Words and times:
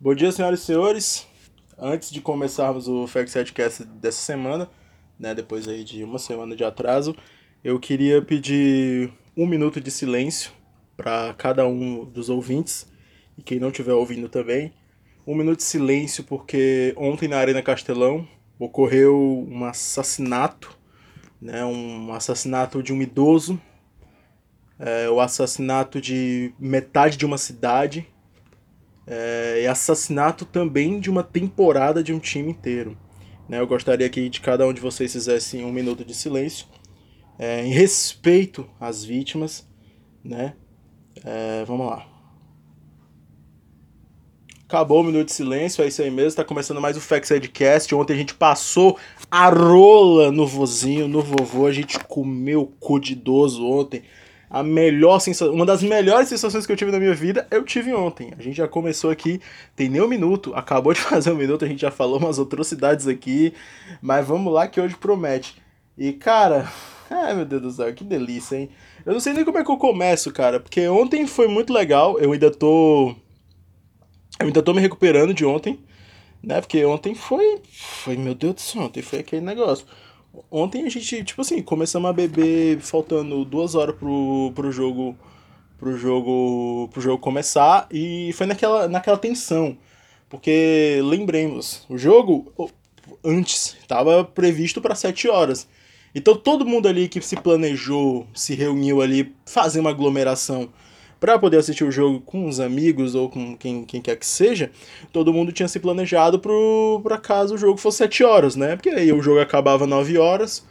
Bom 0.00 0.12
dia, 0.12 0.32
senhoras 0.32 0.60
e 0.60 0.64
senhores. 0.64 1.26
Antes 1.78 2.10
de 2.10 2.20
começarmos 2.20 2.88
o 2.88 3.06
FactSetcast 3.06 3.84
dessa 3.84 4.20
semana, 4.20 4.68
né, 5.18 5.34
depois 5.34 5.68
aí 5.68 5.84
de 5.84 6.02
uma 6.02 6.18
semana 6.18 6.54
de 6.54 6.64
atraso, 6.64 7.16
eu 7.62 7.78
queria 7.78 8.20
pedir 8.20 9.12
um 9.36 9.46
minuto 9.46 9.80
de 9.80 9.90
silêncio 9.92 10.50
para 10.96 11.32
cada 11.34 11.66
um 11.66 12.04
dos 12.04 12.28
ouvintes 12.28 12.86
e 13.38 13.42
quem 13.42 13.60
não 13.60 13.68
estiver 13.68 13.94
ouvindo 13.94 14.28
também. 14.28 14.74
Um 15.24 15.34
minuto 15.34 15.58
de 15.58 15.64
silêncio 15.64 16.24
porque 16.24 16.92
ontem 16.96 17.28
na 17.28 17.38
Arena 17.38 17.62
Castelão 17.62 18.28
ocorreu 18.58 19.46
um 19.48 19.64
assassinato, 19.64 20.76
né, 21.40 21.64
um 21.64 22.12
assassinato 22.12 22.82
de 22.82 22.92
um 22.92 23.00
idoso, 23.00 23.58
é, 24.78 25.08
o 25.08 25.20
assassinato 25.20 26.00
de 26.00 26.52
metade 26.58 27.16
de 27.16 27.24
uma 27.24 27.38
cidade 27.38 28.06
é, 29.06 29.62
e 29.62 29.66
assassinato 29.66 30.44
também 30.44 30.98
de 30.98 31.10
uma 31.10 31.22
temporada 31.22 32.02
de 32.02 32.12
um 32.12 32.18
time 32.18 32.50
inteiro. 32.50 32.96
Né, 33.48 33.60
eu 33.60 33.66
gostaria 33.66 34.08
que 34.08 34.28
de 34.28 34.40
cada 34.40 34.66
um 34.66 34.72
de 34.72 34.80
vocês 34.80 35.12
fizessem 35.12 35.64
um 35.64 35.72
minuto 35.72 36.04
de 36.04 36.14
silêncio 36.14 36.66
é, 37.38 37.64
em 37.64 37.70
respeito 37.70 38.66
às 38.80 39.04
vítimas, 39.04 39.68
né? 40.22 40.54
É, 41.22 41.64
vamos 41.66 41.86
lá. 41.86 42.06
Acabou 44.66 45.00
o 45.00 45.04
minuto 45.04 45.26
de 45.26 45.32
silêncio, 45.32 45.84
é 45.84 45.88
isso 45.88 46.02
aí 46.02 46.10
mesmo. 46.10 46.36
Tá 46.36 46.44
começando 46.44 46.80
mais 46.80 46.96
o 46.96 47.00
Factsidecast. 47.00 47.94
Ontem 47.94 48.14
a 48.14 48.16
gente 48.16 48.34
passou 48.34 48.98
a 49.30 49.48
rola 49.48 50.32
no 50.32 50.46
vozinho, 50.46 51.06
no 51.06 51.20
vovô. 51.20 51.66
A 51.66 51.72
gente 51.72 51.98
comeu 52.00 52.72
cu 52.80 52.98
de 52.98 53.12
idoso 53.12 53.64
ontem. 53.64 54.02
A 54.54 54.62
melhor 54.62 55.18
sensação, 55.18 55.52
uma 55.52 55.66
das 55.66 55.82
melhores 55.82 56.28
sensações 56.28 56.64
que 56.64 56.70
eu 56.70 56.76
tive 56.76 56.92
na 56.92 57.00
minha 57.00 57.12
vida, 57.12 57.44
eu 57.50 57.64
tive 57.64 57.92
ontem. 57.92 58.32
A 58.38 58.40
gente 58.40 58.56
já 58.56 58.68
começou 58.68 59.10
aqui, 59.10 59.40
tem 59.74 59.88
nem 59.88 60.00
um 60.00 60.06
minuto, 60.06 60.54
acabou 60.54 60.92
de 60.92 61.00
fazer 61.02 61.32
um 61.32 61.34
minuto, 61.34 61.64
a 61.64 61.68
gente 61.68 61.80
já 61.80 61.90
falou 61.90 62.20
umas 62.20 62.38
atrocidades 62.38 63.08
aqui, 63.08 63.52
mas 64.00 64.24
vamos 64.24 64.52
lá 64.52 64.68
que 64.68 64.80
hoje 64.80 64.94
promete. 64.94 65.60
E 65.98 66.12
cara, 66.12 66.70
ai 67.10 67.34
meu 67.34 67.44
Deus 67.44 67.62
do 67.62 67.70
céu, 67.72 67.92
que 67.92 68.04
delícia, 68.04 68.54
hein? 68.54 68.68
Eu 69.04 69.14
não 69.14 69.18
sei 69.18 69.32
nem 69.32 69.44
como 69.44 69.58
é 69.58 69.64
que 69.64 69.70
eu 69.72 69.76
começo, 69.76 70.32
cara, 70.32 70.60
porque 70.60 70.86
ontem 70.86 71.26
foi 71.26 71.48
muito 71.48 71.72
legal, 71.72 72.16
eu 72.20 72.30
ainda 72.30 72.48
tô. 72.48 73.12
Eu 74.38 74.46
ainda 74.46 74.62
tô 74.62 74.72
me 74.72 74.80
recuperando 74.80 75.34
de 75.34 75.44
ontem, 75.44 75.80
né? 76.40 76.60
Porque 76.60 76.84
ontem 76.84 77.12
foi. 77.12 77.60
Foi, 77.72 78.16
meu 78.16 78.36
Deus 78.36 78.54
do 78.54 78.60
céu, 78.60 78.82
ontem 78.82 79.02
foi 79.02 79.18
aquele 79.18 79.42
negócio. 79.42 79.84
Ontem 80.50 80.84
a 80.84 80.88
gente, 80.88 81.24
tipo 81.24 81.40
assim, 81.40 81.62
começamos 81.62 82.08
a 82.08 82.12
beber 82.12 82.80
faltando 82.80 83.44
duas 83.44 83.74
horas 83.74 83.96
pro, 83.96 84.52
pro 84.54 84.70
jogo. 84.72 85.16
Pro 85.78 85.96
jogo. 85.96 86.88
Pro 86.92 87.00
jogo 87.00 87.18
começar. 87.18 87.86
E 87.90 88.32
foi 88.34 88.46
naquela, 88.46 88.88
naquela 88.88 89.18
tensão. 89.18 89.76
Porque 90.28 91.00
lembremos, 91.02 91.84
o 91.88 91.96
jogo 91.96 92.52
antes 93.22 93.76
estava 93.80 94.24
previsto 94.24 94.80
para 94.80 94.94
7 94.94 95.28
horas. 95.28 95.68
Então 96.14 96.36
todo 96.36 96.66
mundo 96.66 96.88
ali 96.88 97.08
que 97.08 97.20
se 97.20 97.36
planejou, 97.36 98.26
se 98.34 98.54
reuniu 98.54 99.02
ali, 99.02 99.34
fazer 99.44 99.80
uma 99.80 99.90
aglomeração 99.90 100.70
para 101.24 101.38
poder 101.38 101.56
assistir 101.56 101.84
o 101.84 101.90
jogo 101.90 102.20
com 102.20 102.46
os 102.46 102.60
amigos 102.60 103.14
ou 103.14 103.30
com 103.30 103.56
quem, 103.56 103.82
quem 103.82 104.02
quer 104.02 104.14
que 104.14 104.26
seja, 104.26 104.70
todo 105.10 105.32
mundo 105.32 105.52
tinha 105.52 105.66
se 105.66 105.80
planejado 105.80 106.38
para 106.38 107.16
caso 107.16 107.54
o 107.54 107.56
jogo 107.56 107.78
fosse 107.78 107.96
7 107.96 108.22
horas, 108.24 108.56
né? 108.56 108.76
Porque 108.76 108.90
aí 108.90 109.10
o 109.10 109.22
jogo 109.22 109.40
acabava 109.40 109.86
9 109.86 110.18
horas, 110.18 110.66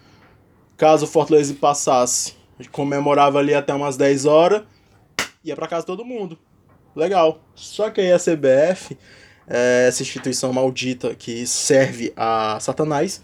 caso 0.78 1.06
o 1.06 1.08
Fortaleza 1.08 1.56
passasse, 1.56 2.36
comemorava 2.72 3.40
ali 3.40 3.52
até 3.52 3.74
umas 3.74 3.98
10 3.98 4.26
horas, 4.28 4.62
ia 5.44 5.56
para 5.56 5.68
casa 5.68 5.88
todo 5.88 6.06
mundo. 6.06 6.38
Legal. 6.96 7.42
Só 7.56 7.90
que 7.90 8.00
aí 8.00 8.12
a 8.12 8.20
CBF, 8.20 8.96
é, 9.48 9.88
essa 9.88 10.04
instituição 10.04 10.54
maldita 10.54 11.16
que 11.16 11.48
serve 11.48 12.14
a 12.16 12.60
Satanás, 12.60 13.24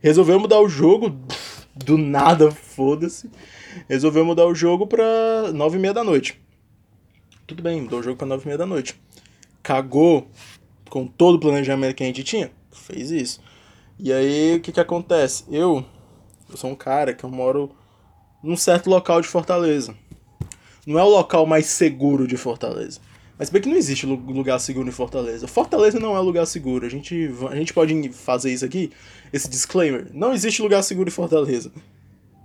resolveu 0.00 0.40
mudar 0.40 0.58
o 0.58 0.68
jogo 0.68 1.16
do 1.72 1.96
nada, 1.96 2.50
foda-se. 2.50 3.30
Resolveu 3.88 4.24
mudar 4.24 4.46
o 4.46 4.56
jogo 4.56 4.88
pra 4.88 5.52
9 5.52 5.76
e 5.76 5.80
meia 5.80 5.94
da 5.94 6.02
noite. 6.02 6.42
Tudo 7.46 7.62
bem, 7.62 7.82
mudou 7.82 8.00
o 8.00 8.02
jogo 8.02 8.16
pra 8.16 8.26
9 8.26 8.42
e 8.42 8.46
meia 8.46 8.58
da 8.58 8.64
noite. 8.64 8.98
Cagou 9.62 10.26
com 10.88 11.06
todo 11.06 11.34
o 11.34 11.40
planejamento 11.40 11.94
que 11.94 12.02
a 12.02 12.06
gente 12.06 12.24
tinha? 12.24 12.50
Fez 12.72 13.10
isso. 13.10 13.40
E 13.98 14.10
aí, 14.10 14.56
o 14.56 14.60
que 14.60 14.72
que 14.72 14.80
acontece? 14.80 15.44
Eu, 15.50 15.84
eu 16.48 16.56
sou 16.56 16.70
um 16.70 16.74
cara 16.74 17.12
que 17.12 17.22
eu 17.22 17.28
moro 17.28 17.70
num 18.42 18.56
certo 18.56 18.88
local 18.88 19.20
de 19.20 19.28
Fortaleza. 19.28 19.94
Não 20.86 20.98
é 20.98 21.04
o 21.04 21.08
local 21.08 21.44
mais 21.44 21.66
seguro 21.66 22.26
de 22.26 22.38
Fortaleza. 22.38 22.98
Mas 23.38 23.50
bem 23.50 23.60
que 23.60 23.68
não 23.68 23.76
existe 23.76 24.06
lugar 24.06 24.58
seguro 24.58 24.88
em 24.88 24.92
Fortaleza. 24.92 25.46
Fortaleza 25.46 26.00
não 26.00 26.16
é 26.16 26.20
lugar 26.20 26.46
seguro. 26.46 26.86
A 26.86 26.88
gente, 26.88 27.30
a 27.50 27.56
gente 27.56 27.74
pode 27.74 28.08
fazer 28.10 28.54
isso 28.54 28.64
aqui, 28.64 28.90
esse 29.32 29.50
disclaimer. 29.50 30.08
Não 30.14 30.32
existe 30.32 30.62
lugar 30.62 30.82
seguro 30.82 31.10
em 31.10 31.12
Fortaleza. 31.12 31.70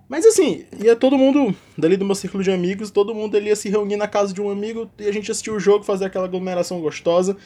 Mas 0.09 0.25
assim, 0.25 0.65
ia 0.83 0.95
todo 0.95 1.15
mundo, 1.15 1.55
dali 1.77 1.95
do 1.95 2.03
meu 2.03 2.15
círculo 2.15 2.43
de 2.43 2.49
amigos, 2.49 2.89
todo 2.89 3.13
mundo 3.13 3.37
ele 3.37 3.49
ia 3.49 3.55
se 3.55 3.69
reunir 3.69 3.95
na 3.95 4.07
casa 4.07 4.33
de 4.33 4.41
um 4.41 4.49
amigo 4.49 4.89
e 4.97 5.07
a 5.07 5.11
gente 5.11 5.29
assistia 5.29 5.53
o 5.53 5.59
jogo, 5.59 5.85
fazer 5.85 6.05
aquela 6.05 6.25
aglomeração 6.25 6.81
gostosa 6.81 7.37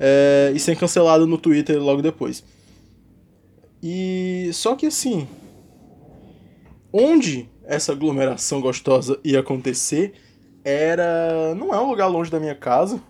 é, 0.00 0.50
e 0.52 0.58
ser 0.58 0.76
cancelado 0.76 1.24
no 1.24 1.38
Twitter 1.38 1.80
logo 1.80 2.02
depois. 2.02 2.42
E 3.80 4.50
só 4.52 4.74
que 4.74 4.86
assim, 4.86 5.28
onde 6.92 7.48
essa 7.62 7.92
aglomeração 7.92 8.60
gostosa 8.60 9.20
ia 9.22 9.38
acontecer 9.38 10.12
era. 10.64 11.54
Não 11.54 11.72
é 11.72 11.80
um 11.80 11.88
lugar 11.88 12.08
longe 12.08 12.28
da 12.28 12.40
minha 12.40 12.56
casa. 12.56 13.00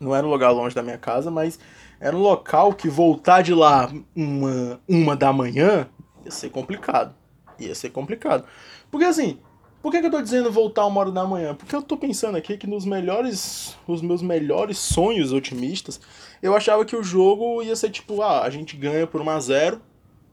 Não 0.00 0.12
era 0.12 0.26
um 0.26 0.30
lugar 0.30 0.50
longe 0.50 0.74
da 0.74 0.82
minha 0.82 0.98
casa, 0.98 1.30
mas 1.30 1.60
era 2.00 2.16
um 2.16 2.20
local 2.20 2.72
que 2.72 2.88
voltar 2.88 3.40
de 3.42 3.54
lá 3.54 3.88
uma, 4.16 4.80
uma 4.88 5.14
da 5.14 5.32
manhã 5.32 5.86
ia 6.24 6.30
ser 6.32 6.50
complicado 6.50 7.21
ia 7.66 7.74
ser 7.74 7.90
complicado. 7.90 8.44
Porque 8.90 9.04
assim, 9.04 9.38
por 9.82 9.90
que, 9.90 10.00
que 10.00 10.06
eu 10.06 10.10
tô 10.10 10.22
dizendo 10.22 10.50
voltar 10.50 10.86
uma 10.86 11.00
hora 11.00 11.10
da 11.10 11.24
manhã? 11.24 11.54
Porque 11.54 11.74
eu 11.74 11.82
tô 11.82 11.96
pensando 11.96 12.36
aqui 12.36 12.56
que 12.56 12.68
nos 12.68 12.84
melhores. 12.84 13.76
Os 13.86 14.00
meus 14.00 14.22
melhores 14.22 14.78
sonhos 14.78 15.32
otimistas, 15.32 16.00
eu 16.40 16.54
achava 16.54 16.84
que 16.84 16.94
o 16.94 17.02
jogo 17.02 17.62
ia 17.62 17.74
ser 17.74 17.90
tipo, 17.90 18.22
ah, 18.22 18.42
a 18.42 18.50
gente 18.50 18.76
ganha 18.76 19.06
por 19.06 19.20
1x0 19.20 19.80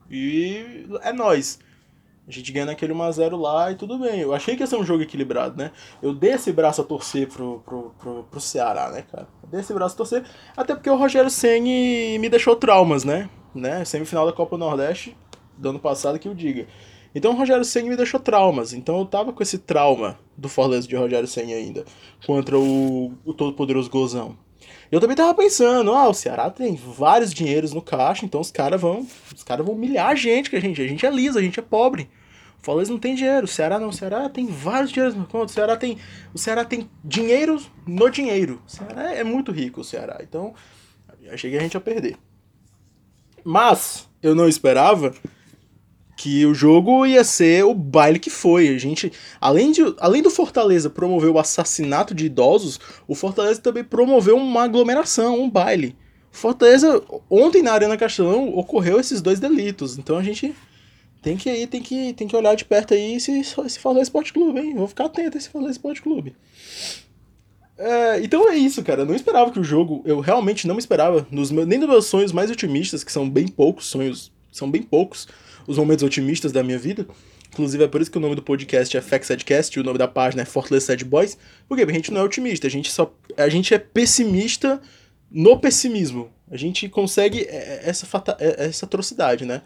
e 0.10 0.86
é 1.02 1.12
nós. 1.12 1.60
A 2.28 2.32
gente 2.32 2.52
ganha 2.52 2.68
naquele 2.68 2.94
1x0 2.94 3.42
lá 3.42 3.72
e 3.72 3.76
tudo 3.76 3.98
bem. 3.98 4.20
Eu 4.20 4.36
achei 4.36 4.56
que 4.56 4.62
ia 4.62 4.68
ser 4.68 4.76
um 4.76 4.86
jogo 4.86 5.02
equilibrado, 5.02 5.58
né? 5.58 5.72
Eu 6.00 6.14
dei 6.14 6.34
esse 6.34 6.52
braço 6.52 6.80
a 6.80 6.84
torcer 6.84 7.28
pro, 7.28 7.60
pro, 7.66 7.92
pro, 7.98 8.24
pro 8.26 8.40
Ceará, 8.40 8.92
né, 8.92 9.04
cara? 9.12 9.28
Eu 9.42 9.50
dei 9.50 9.62
esse 9.62 9.74
braço 9.74 9.96
a 9.96 9.98
torcer, 9.98 10.24
até 10.56 10.76
porque 10.76 10.92
o 10.92 10.96
Rogério 10.96 11.32
Senni 11.32 12.20
me 12.20 12.30
deixou 12.30 12.56
traumas, 12.56 13.04
né? 13.04 13.28
né? 13.56 13.84
Semifinal 13.84 14.28
da 14.28 14.32
Copa 14.32 14.60
Nordeste 14.60 15.18
do 15.58 15.70
ano 15.70 15.80
passado 15.80 16.20
que 16.20 16.28
eu 16.28 16.36
diga. 16.36 16.68
Então 17.14 17.32
o 17.32 17.36
Rogério 17.36 17.66
Senna 17.66 17.90
me 17.90 17.96
deixou 17.96 18.20
traumas. 18.20 18.74
Então 18.74 19.00
eu 19.00 19.06
tava 19.06 19.34
com 19.34 19.42
esse 19.42 19.58
trauma 19.58 20.20
do 20.38 20.48
Fortaleza 20.48 20.88
de 20.88 20.96
Rogério 20.96 21.28
Senna 21.28 21.54
ainda, 21.54 21.86
contra 22.26 22.58
o, 22.58 23.14
o 23.26 23.34
todo-poderoso 23.34 23.90
Gozão. 23.90 24.38
Eu 24.92 25.00
também 25.00 25.16
tava 25.16 25.34
pensando, 25.36 25.94
ah, 25.94 26.10
o 26.10 26.14
Ceará 26.14 26.50
tem 26.50 26.76
vários 26.76 27.32
dinheiros 27.32 27.74
no 27.74 27.82
caixa, 27.82 28.26
então 28.26 28.42
os 28.42 28.52
caras 28.52 28.82
vão, 28.82 29.06
os 29.36 29.44
caras 29.44 29.64
vão 29.66 29.76
humilhar 29.76 30.10
a 30.10 30.16
gente, 30.16 30.50
que 30.50 30.56
a 30.56 30.60
gente, 30.60 30.82
a 30.82 30.88
gente 30.88 31.06
é 31.06 31.12
liso, 31.12 31.38
a 31.38 31.42
gente 31.42 31.60
é 31.60 31.64
pobre. 31.64 32.10
O 32.60 32.66
Fortaleza 32.66 32.92
não 32.92 33.00
tem 33.00 33.16
dinheiro, 33.16 33.46
o 33.46 33.48
Ceará 33.48 33.80
não, 33.80 33.90
o 33.90 33.94
Ceará 33.94 34.28
tem 34.30 34.48
vários 34.48 34.92
dinheiros 34.92 35.16
no 35.16 35.26
conta, 35.26 35.46
o 35.46 35.54
Ceará 35.54 35.78
tem, 35.78 35.98
o 36.34 36.38
Ceará 36.40 36.66
tem 36.66 36.90
dinheiro 37.04 37.62
no 37.88 38.10
dinheiro. 38.10 38.62
O 38.68 38.70
Ceará 38.70 39.14
é 39.14 39.24
muito 39.24 39.52
rico, 39.52 39.82
o 39.82 39.84
Ceará. 39.84 40.18
Então, 40.22 40.54
achei 41.32 41.52
que 41.52 41.58
a 41.58 41.62
gente 41.62 41.76
ia 41.76 41.80
perder. 41.80 42.18
Mas 43.44 44.10
eu 44.22 44.34
não 44.34 44.48
esperava 44.50 45.14
que 46.20 46.46
o 46.46 46.54
jogo 46.54 47.06
ia 47.06 47.24
ser 47.24 47.64
o 47.64 47.74
baile 47.74 48.20
que 48.20 48.30
foi. 48.30 48.68
A 48.68 48.78
gente, 48.78 49.10
além, 49.40 49.72
de, 49.72 49.82
além 50.00 50.22
do 50.22 50.30
Fortaleza 50.30 50.90
promover 50.90 51.30
o 51.30 51.40
assassinato 51.40 52.14
de 52.14 52.26
idosos, 52.26 52.78
o 53.08 53.16
Fortaleza 53.16 53.62
também 53.62 53.86
promoveu 53.86 54.36
uma 54.36 54.64
aglomeração, 54.64 55.42
um 55.42 55.50
baile. 55.50 55.96
Fortaleza, 56.30 57.02
ontem 57.30 57.62
na 57.62 57.72
Arena 57.72 57.96
Castelão 57.96 58.54
ocorreu 58.54 59.00
esses 59.00 59.22
dois 59.22 59.40
delitos. 59.40 59.98
Então 59.98 60.18
a 60.18 60.22
gente 60.22 60.54
tem 61.22 61.38
que 61.38 61.50
ir, 61.50 61.68
tem 61.68 61.82
que, 61.82 62.12
tem 62.12 62.28
que 62.28 62.36
olhar 62.36 62.54
de 62.54 62.66
perto 62.66 62.94
aí 62.94 63.16
esse, 63.16 63.40
esse 63.40 63.80
Fortaleza 63.80 64.10
Esporte 64.10 64.34
Clube, 64.34 64.60
hein? 64.60 64.76
Vou 64.76 64.90
ficar 64.90 65.06
atento 65.06 65.38
esse 65.38 65.48
Fortaleza 65.48 65.78
Esporte 65.78 66.02
Clube. 66.02 66.36
É, 67.78 68.20
então 68.22 68.52
é 68.52 68.58
isso, 68.58 68.84
cara. 68.84 69.04
Eu 69.04 69.06
não 69.06 69.16
esperava 69.16 69.52
que 69.52 69.60
o 69.60 69.64
jogo. 69.64 70.02
Eu 70.04 70.20
realmente 70.20 70.68
não 70.68 70.78
esperava. 70.78 71.26
Nos 71.32 71.50
meus, 71.50 71.66
nem 71.66 71.80
nos 71.80 71.88
meus 71.88 72.08
sonhos 72.08 72.34
mais 72.34 72.52
otimistas, 72.52 73.06
que 73.06 73.12
são 73.12 73.30
bem 73.30 73.48
poucos 73.48 73.86
sonhos. 73.86 74.34
São 74.52 74.70
bem 74.70 74.82
poucos 74.82 75.28
os 75.70 75.78
momentos 75.78 76.04
otimistas 76.04 76.52
da 76.52 76.64
minha 76.64 76.80
vida. 76.80 77.06
Inclusive 77.54 77.84
é 77.84 77.88
por 77.88 78.02
isso 78.02 78.10
que 78.10 78.18
o 78.18 78.22
nome 78.22 78.34
do 78.34 78.42
podcast 78.42 78.98
é 78.98 79.02
Factsadcast 79.02 79.78
e 79.78 79.80
o 79.80 79.84
nome 79.84 80.00
da 80.00 80.08
página 80.08 80.42
é 80.42 80.46
Fortaleza 80.46 80.88
Sad 80.88 81.06
Boys. 81.06 81.38
Porque 81.68 81.84
a 81.84 81.92
gente 81.92 82.12
não 82.12 82.22
é 82.22 82.24
otimista, 82.24 82.66
a 82.66 82.70
gente 82.72 82.92
só 82.92 83.14
a 83.38 83.48
gente 83.48 83.72
é 83.72 83.78
pessimista 83.78 84.82
no 85.30 85.60
pessimismo. 85.60 86.32
A 86.50 86.58
gente 86.58 86.90
consegue 86.90 87.42
é, 87.42 87.56
é, 87.56 87.82
essa 87.84 88.08
fata, 88.08 88.36
é, 88.40 88.66
essa 88.66 88.88
atrocidade, 88.88 89.46
né? 89.46 89.62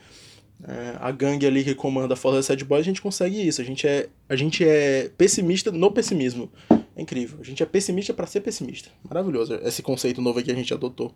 a 1.02 1.12
gangue 1.12 1.46
ali 1.46 1.62
que 1.62 1.76
comanda 1.76 2.14
a 2.14 2.18
Fortaleza 2.18 2.48
Sad 2.48 2.64
Boys, 2.64 2.82
a 2.82 2.86
gente 2.86 3.02
consegue 3.02 3.46
isso. 3.46 3.62
A 3.62 3.66
gente 3.66 3.88
é 3.88 4.08
a 4.28 4.36
gente 4.36 4.64
é 4.64 5.10
pessimista 5.18 5.72
no 5.72 5.90
pessimismo. 5.90 6.52
É 6.96 7.02
incrível. 7.02 7.40
A 7.40 7.44
gente 7.44 7.64
é 7.64 7.66
pessimista 7.66 8.14
para 8.14 8.28
ser 8.28 8.42
pessimista. 8.42 8.90
Maravilhoso 9.08 9.56
esse 9.64 9.82
conceito 9.82 10.22
novo 10.22 10.44
que 10.44 10.52
a 10.52 10.56
gente 10.56 10.74
adotou. 10.74 11.14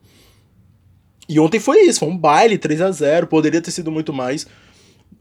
E 1.30 1.39
ontem 1.42 1.60
foi 1.60 1.81
isso, 1.81 2.00
foi 2.00 2.07
um 2.07 2.18
baile 2.18 2.57
3 2.57 2.81
a 2.81 2.92
0 2.92 3.28
poderia 3.28 3.62
ter 3.62 3.72
sido 3.72 3.92
muito 3.92 4.13
mais. 4.13 4.48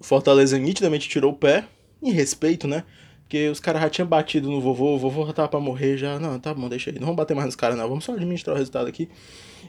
Fortaleza 0.01 0.59
nitidamente 0.59 1.09
tirou 1.09 1.33
o 1.33 1.37
pé, 1.37 1.65
em 2.03 2.13
respeito, 2.13 2.69
né? 2.69 2.85
Porque 3.23 3.49
os 3.49 3.59
caras 3.59 3.83
já 3.83 3.91
tinham 3.91 4.07
batido 4.07 4.49
no 4.49 4.61
vovô, 4.61 4.95
o 4.95 4.99
vovô 4.99 5.27
já 5.27 5.33
tava 5.33 5.49
pra 5.49 5.59
morrer 5.59 5.99
já. 5.99 6.19
Não, 6.19 6.39
tá 6.39 6.55
bom, 6.55 6.69
deixa 6.69 6.91
aí. 6.91 6.97
Não 6.97 7.07
vamos 7.07 7.17
bater 7.17 7.35
mais 7.35 7.47
nos 7.47 7.57
caras, 7.57 7.77
não. 7.77 7.89
Vamos 7.89 8.05
só 8.05 8.13
administrar 8.13 8.55
o 8.55 8.59
resultado 8.59 8.87
aqui. 8.87 9.09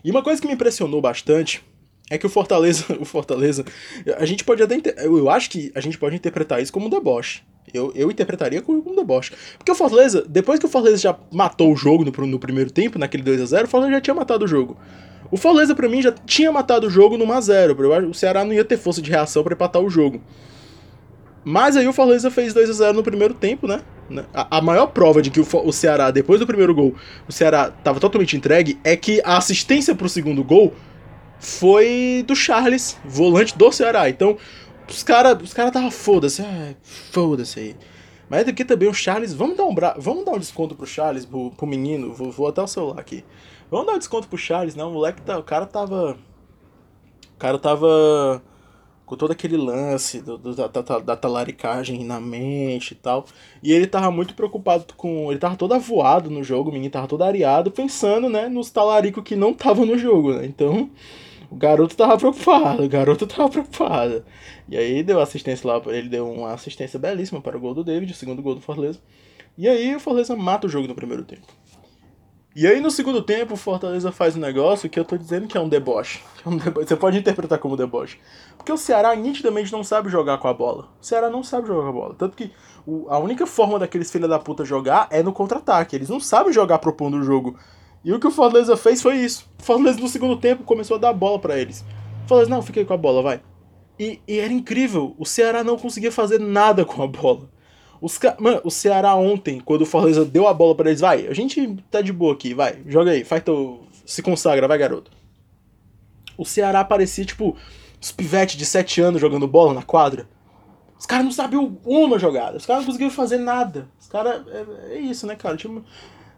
E 0.03 0.11
uma 0.11 0.21
coisa 0.21 0.39
que 0.39 0.47
me 0.47 0.53
impressionou 0.53 1.01
bastante 1.01 1.63
é 2.09 2.19
que 2.19 2.25
o 2.25 2.29
Fortaleza. 2.29 2.85
O 3.01 3.05
Fortaleza. 3.05 3.65
A 4.17 4.25
gente 4.25 4.43
pode 4.43 4.61
até. 4.61 4.75
Eu 5.03 5.27
acho 5.29 5.49
que 5.49 5.71
a 5.73 5.81
gente 5.81 5.97
pode 5.97 6.15
interpretar 6.15 6.61
isso 6.61 6.71
como 6.71 6.85
um 6.85 6.89
deboche. 6.89 7.41
Eu, 7.73 7.91
eu 7.95 8.11
interpretaria 8.11 8.61
como 8.61 8.91
um 8.91 8.95
deboche. 8.95 9.33
Porque 9.57 9.71
o 9.71 9.75
Fortaleza, 9.75 10.23
depois 10.27 10.59
que 10.59 10.65
o 10.67 10.69
Fortaleza 10.69 11.01
já 11.01 11.17
matou 11.31 11.73
o 11.73 11.75
jogo 11.75 12.05
no, 12.05 12.27
no 12.27 12.39
primeiro 12.39 12.71
tempo, 12.71 12.99
naquele 12.99 13.23
2 13.23 13.41
a 13.41 13.45
0 13.45 13.65
o 13.65 13.67
Fortaleza 13.67 13.97
já 13.97 14.01
tinha 14.01 14.13
matado 14.13 14.45
o 14.45 14.47
jogo. 14.47 14.77
O 15.29 15.37
Fortaleza, 15.37 15.75
para 15.75 15.89
mim, 15.89 16.01
já 16.01 16.11
tinha 16.11 16.51
matado 16.51 16.87
o 16.87 16.89
jogo 16.89 17.17
no 17.17 17.25
1x0. 17.25 18.09
O 18.09 18.13
Ceará 18.13 18.45
não 18.45 18.53
ia 18.53 18.63
ter 18.63 18.77
força 18.77 19.01
de 19.01 19.09
reação 19.11 19.43
para 19.43 19.53
empatar 19.53 19.81
o 19.81 19.89
jogo. 19.89 20.21
Mas 21.43 21.77
aí 21.77 21.87
o 21.87 21.93
Fortaleza 21.93 22.29
fez 22.29 22.53
2 22.53 22.69
a 22.69 22.73
0 22.73 22.93
no 22.93 23.03
primeiro 23.03 23.33
tempo, 23.33 23.67
né? 23.67 23.81
A, 24.33 24.57
a 24.57 24.61
maior 24.61 24.87
prova 24.87 25.21
de 25.21 25.29
que 25.29 25.39
o, 25.39 25.47
o, 25.63 25.71
Ceará, 25.71 26.11
depois 26.11 26.39
do 26.39 26.47
primeiro 26.47 26.73
gol, 26.73 26.95
o 27.27 27.31
Ceará 27.31 27.73
estava 27.77 27.99
totalmente 27.99 28.35
entregue 28.35 28.77
é 28.83 28.95
que 28.95 29.21
a 29.23 29.37
assistência 29.37 29.95
pro 29.95 30.09
segundo 30.09 30.43
gol 30.43 30.73
foi 31.39 32.23
do 32.27 32.35
Charles, 32.35 32.97
volante 33.05 33.57
do 33.57 33.71
Ceará. 33.71 34.09
Então, 34.09 34.37
os 34.89 35.03
caras 35.03 35.41
os 35.41 35.53
cara 35.53 35.71
tava 35.71 35.91
foda-se, 35.91 36.41
ah, 36.41 36.73
foda-se 36.83 37.59
aí. 37.59 37.75
Mas 38.29 38.47
aqui 38.47 38.65
também 38.65 38.89
o 38.89 38.93
Charles, 38.93 39.33
vamos 39.33 39.55
dar 39.55 39.65
um 39.65 39.73
bra... 39.73 39.95
vamos 39.97 40.25
dar 40.25 40.33
um 40.33 40.39
desconto 40.39 40.75
pro 40.75 40.85
Charles, 40.85 41.25
pro, 41.25 41.51
pro 41.51 41.65
menino, 41.65 42.13
vou, 42.13 42.29
vou 42.29 42.47
até 42.47 42.61
o 42.61 42.67
celular 42.67 42.99
aqui. 42.99 43.23
Vamos 43.69 43.85
dar 43.85 43.93
um 43.93 43.97
desconto 43.97 44.27
pro 44.27 44.37
Charles, 44.37 44.75
né? 44.75 44.83
O 44.83 44.91
moleque 44.91 45.21
tá, 45.21 45.37
o 45.37 45.43
cara 45.43 45.65
tava 45.65 46.17
o 47.37 47.39
cara 47.39 47.59
tava 47.59 48.41
com 49.05 49.15
todo 49.15 49.31
aquele 49.31 49.55
lance 49.55 50.21
do, 50.21 50.37
do 50.37 50.55
da, 50.55 50.67
da, 50.67 50.99
da, 50.99 51.15
talaricagem 51.15 52.03
na 52.03 52.19
mente 52.19 52.91
e 52.91 52.95
tal. 52.95 53.25
E 53.61 53.71
ele 53.71 53.85
tava 53.85 54.09
muito 54.09 54.33
preocupado 54.33 54.93
com. 54.95 55.31
Ele 55.31 55.39
tava 55.39 55.55
todo 55.55 55.73
avoado 55.73 56.31
no 56.31 56.43
jogo, 56.43 56.69
o 56.71 56.73
menino 56.73 56.91
tava 56.91 57.07
todo 57.07 57.23
areado, 57.23 57.69
pensando, 57.69 58.27
né, 58.27 58.49
nos 58.49 58.71
talaricos 58.71 59.23
que 59.23 59.35
não 59.35 59.51
estavam 59.51 59.85
no 59.85 59.97
jogo, 59.97 60.33
né? 60.33 60.45
Então, 60.47 60.89
o 61.51 61.55
garoto 61.55 61.95
tava 61.95 62.17
preocupado, 62.17 62.83
o 62.83 62.89
garoto 62.89 63.27
tava 63.27 63.49
preocupado. 63.49 64.25
E 64.67 64.75
aí 64.75 65.03
deu 65.03 65.21
assistência 65.21 65.69
lá, 65.69 65.81
ele 65.93 66.09
deu 66.09 66.29
uma 66.29 66.53
assistência 66.53 66.97
belíssima 66.99 67.39
para 67.39 67.55
o 67.55 67.59
gol 67.59 67.75
do 67.75 67.83
David, 67.83 68.11
o 68.11 68.15
segundo 68.15 68.41
gol 68.41 68.55
do 68.55 68.61
Fortaleza. 68.61 68.99
E 69.57 69.67
aí 69.67 69.95
o 69.95 69.99
Fortaleza 69.99 70.35
mata 70.35 70.67
o 70.67 70.69
jogo 70.69 70.87
no 70.87 70.95
primeiro 70.95 71.23
tempo. 71.23 71.45
E 72.59 72.65
aí 72.65 72.81
no 72.81 72.89
segundo 72.89 73.21
tempo 73.21 73.53
o 73.53 73.55
Fortaleza 73.55 74.11
faz 74.11 74.35
um 74.35 74.39
negócio 74.39 74.89
que 74.89 74.99
eu 74.99 75.05
tô 75.05 75.15
dizendo 75.15 75.45
que 75.45 75.55
é 75.55 75.61
um 75.61 75.69
deboche. 75.69 76.23
É 76.43 76.49
um 76.49 76.57
deboche. 76.57 76.87
Você 76.87 76.95
pode 76.95 77.15
interpretar 77.15 77.59
como 77.59 77.77
deboche. 77.77 78.17
Porque 78.57 78.71
o 78.71 78.77
Ceará 78.77 79.15
nitidamente 79.15 79.71
não 79.71 79.83
sabe 79.83 80.09
jogar 80.09 80.39
com 80.39 80.47
a 80.47 80.53
bola. 80.55 80.89
O 80.99 81.05
Ceará 81.05 81.29
não 81.29 81.43
sabe 81.43 81.67
jogar 81.67 81.83
com 81.83 81.89
a 81.89 81.91
bola. 81.91 82.15
Tanto 82.17 82.35
que 82.35 82.51
o, 82.83 83.05
a 83.09 83.19
única 83.19 83.45
forma 83.45 83.77
daqueles 83.77 84.09
filha 84.09 84.27
da 84.27 84.39
puta 84.39 84.65
jogar 84.65 85.07
é 85.11 85.21
no 85.21 85.31
contra-ataque. 85.31 85.95
Eles 85.95 86.09
não 86.09 86.19
sabem 86.19 86.51
jogar 86.51 86.79
propondo 86.79 87.17
o 87.17 87.23
jogo. 87.23 87.59
E 88.03 88.11
o 88.11 88.19
que 88.19 88.25
o 88.25 88.31
Fortaleza 88.31 88.75
fez 88.75 89.03
foi 89.03 89.17
isso. 89.17 89.47
O 89.59 89.63
Fortaleza 89.63 89.99
no 89.99 90.07
segundo 90.07 90.35
tempo 90.35 90.63
começou 90.63 90.97
a 90.97 90.99
dar 90.99 91.09
a 91.09 91.13
bola 91.13 91.37
para 91.37 91.59
eles. 91.59 91.85
Fortaleza, 92.25 92.49
não, 92.49 92.63
fiquei 92.63 92.85
com 92.85 92.93
a 92.93 92.97
bola, 92.97 93.21
vai. 93.21 93.39
E, 93.99 94.19
e 94.27 94.39
era 94.39 94.51
incrível. 94.51 95.13
O 95.19 95.27
Ceará 95.27 95.63
não 95.63 95.77
conseguia 95.77 96.11
fazer 96.11 96.39
nada 96.39 96.83
com 96.83 97.03
a 97.03 97.07
bola. 97.07 97.49
Os 98.01 98.17
ca... 98.17 98.35
Mano, 98.39 98.61
o 98.63 98.71
Ceará 98.71 99.15
ontem, 99.15 99.59
quando 99.59 99.81
o 99.81 99.85
Fortaleza 99.85 100.23
deu 100.23 100.47
a 100.47 100.53
bola 100.53 100.75
para 100.75 100.89
eles, 100.89 101.01
vai, 101.01 101.27
a 101.27 101.33
gente 101.33 101.77
tá 101.89 102.01
de 102.01 102.13
boa 102.13 102.33
aqui, 102.33 102.53
vai, 102.53 102.81
joga 102.87 103.11
aí, 103.11 103.23
faz 103.23 103.43
teu. 103.43 103.83
Se 104.05 104.21
consagra, 104.21 104.67
vai, 104.67 104.77
garoto. 104.77 105.11
O 106.37 106.45
Ceará 106.45 106.83
parecia, 106.83 107.25
tipo, 107.25 107.57
os 108.01 108.11
pivetes 108.11 108.55
de 108.55 108.65
7 108.65 109.01
anos 109.01 109.19
jogando 109.19 109.47
bola 109.47 109.73
na 109.73 109.81
quadra. 109.81 110.27
Os 110.97 111.05
caras 111.05 111.25
não 111.25 111.31
sabiam 111.31 111.77
uma 111.85 112.17
jogada, 112.17 112.57
os 112.57 112.65
caras 112.65 112.81
não 112.81 112.87
conseguiram 112.87 113.11
fazer 113.11 113.37
nada. 113.37 113.87
Os 113.99 114.07
caras. 114.07 114.47
É, 114.47 114.93
é, 114.93 114.99
isso, 114.99 115.27
né, 115.27 115.35
cara? 115.35 115.57
Time... 115.57 115.83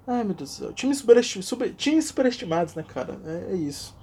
Ai, 0.06 0.24
meu 0.24 0.34
Deus 0.34 0.50
do 0.50 0.56
céu. 0.56 0.74
Time 0.74 0.94
superestim... 0.94 1.42
super... 1.42 1.74
Times 1.74 2.06
superestimados, 2.06 2.76
né, 2.76 2.84
cara? 2.88 3.20
É, 3.26 3.54
é 3.54 3.56
isso. 3.56 3.96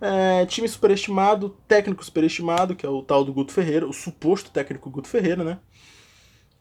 É, 0.00 0.44
time 0.46 0.68
superestimado, 0.68 1.56
técnico 1.66 2.04
superestimado, 2.04 2.76
que 2.76 2.84
é 2.84 2.88
o 2.88 3.02
tal 3.02 3.24
do 3.24 3.32
Guto 3.32 3.52
Ferreira, 3.52 3.86
o 3.86 3.92
suposto 3.92 4.50
técnico 4.50 4.90
Guto 4.90 5.08
Ferreira, 5.08 5.42
né? 5.42 5.58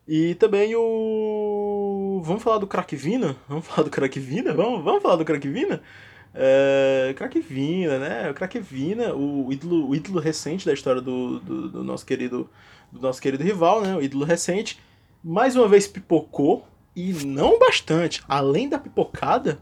E 0.08 0.36
também 0.36 0.76
o. 0.76 2.22
Vamos 2.24 2.44
falar 2.44 2.60
do 2.60 2.68
Crack 2.68 2.96
Vina? 2.96 3.36
Vamos 3.48 3.66
falar 3.66 3.84
do 3.84 3.90
Crack 3.90 4.20
Vina? 4.20 4.54
Vamos, 4.54 4.84
vamos 4.84 5.02
falar 5.02 5.16
do 5.16 5.26
Crack 5.26 5.48
Vina? 5.48 5.82
É, 6.34 7.14
Crack 7.16 7.40
Vina, 7.40 7.98
né? 7.98 8.30
O 8.30 8.34
Crack 8.34 8.60
Vina, 8.60 9.16
o 9.16 9.52
ídolo, 9.52 9.90
o 9.90 9.96
ídolo 9.96 10.20
recente 10.20 10.66
da 10.66 10.74
história 10.74 11.02
do, 11.02 11.40
do, 11.40 11.70
do, 11.70 11.84
nosso 11.84 12.06
querido 12.06 12.50
do 12.92 13.02
nosso 13.02 13.22
querido 13.22 13.44
rival, 13.44 13.82
né? 13.82 13.96
O 13.96 14.02
ídolo 14.02 14.26
recente, 14.26 14.80
mais 15.24 15.56
uma 15.56 15.68
vez 15.68 15.88
pipocou 15.88 16.68
e 16.96 17.12
não 17.26 17.58
bastante. 17.58 18.22
Além 18.28 18.70
da 18.70 18.78
pipocada, 18.78 19.60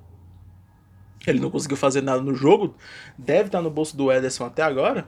ele 1.25 1.39
não 1.39 1.49
conseguiu 1.49 1.77
fazer 1.77 2.01
nada 2.01 2.21
no 2.21 2.35
jogo, 2.35 2.75
deve 3.17 3.47
estar 3.47 3.61
no 3.61 3.69
bolso 3.69 3.95
do 3.95 4.11
Ederson 4.11 4.45
até 4.45 4.61
agora. 4.61 5.07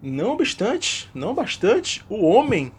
Não 0.00 0.32
obstante, 0.32 1.10
não 1.14 1.34
bastante, 1.34 2.04
o 2.08 2.24
homem 2.24 2.72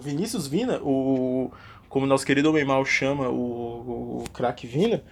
Vinícius 0.00 0.46
Vina, 0.46 0.80
o, 0.82 1.50
como 1.88 2.06
nosso 2.06 2.26
querido 2.26 2.48
homem 2.50 2.64
mal 2.64 2.84
chama 2.84 3.28
o, 3.28 4.22
o 4.22 4.24
craque 4.32 4.66
Vina, 4.66 5.02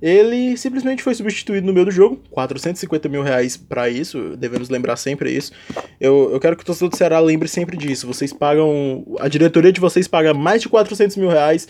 ele 0.00 0.56
simplesmente 0.56 1.02
foi 1.02 1.14
substituído 1.14 1.66
no 1.66 1.72
meio 1.72 1.86
do 1.86 1.90
jogo, 1.90 2.20
450 2.30 3.08
mil 3.08 3.22
reais 3.22 3.56
para 3.56 3.88
isso, 3.88 4.36
devemos 4.36 4.68
lembrar 4.68 4.96
sempre 4.96 5.32
isso. 5.32 5.52
Eu, 6.00 6.30
eu 6.32 6.38
quero 6.38 6.56
que 6.56 6.62
o 6.62 6.66
torcedor 6.66 6.90
do 6.90 6.96
Ceará 6.96 7.18
lembre 7.18 7.48
sempre 7.48 7.76
disso. 7.76 8.06
Vocês 8.06 8.32
pagam, 8.32 9.04
a 9.18 9.26
diretoria 9.26 9.72
de 9.72 9.80
vocês 9.80 10.06
paga 10.06 10.32
mais 10.32 10.62
de 10.62 10.68
400 10.68 11.16
mil 11.16 11.28
reais 11.28 11.66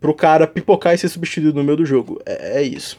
pro 0.00 0.12
cara 0.12 0.46
pipocar 0.46 0.94
e 0.94 0.98
ser 0.98 1.08
substituído 1.08 1.56
no 1.56 1.64
meio 1.64 1.76
do 1.76 1.86
jogo. 1.86 2.20
É, 2.26 2.58
é 2.58 2.62
isso. 2.62 2.98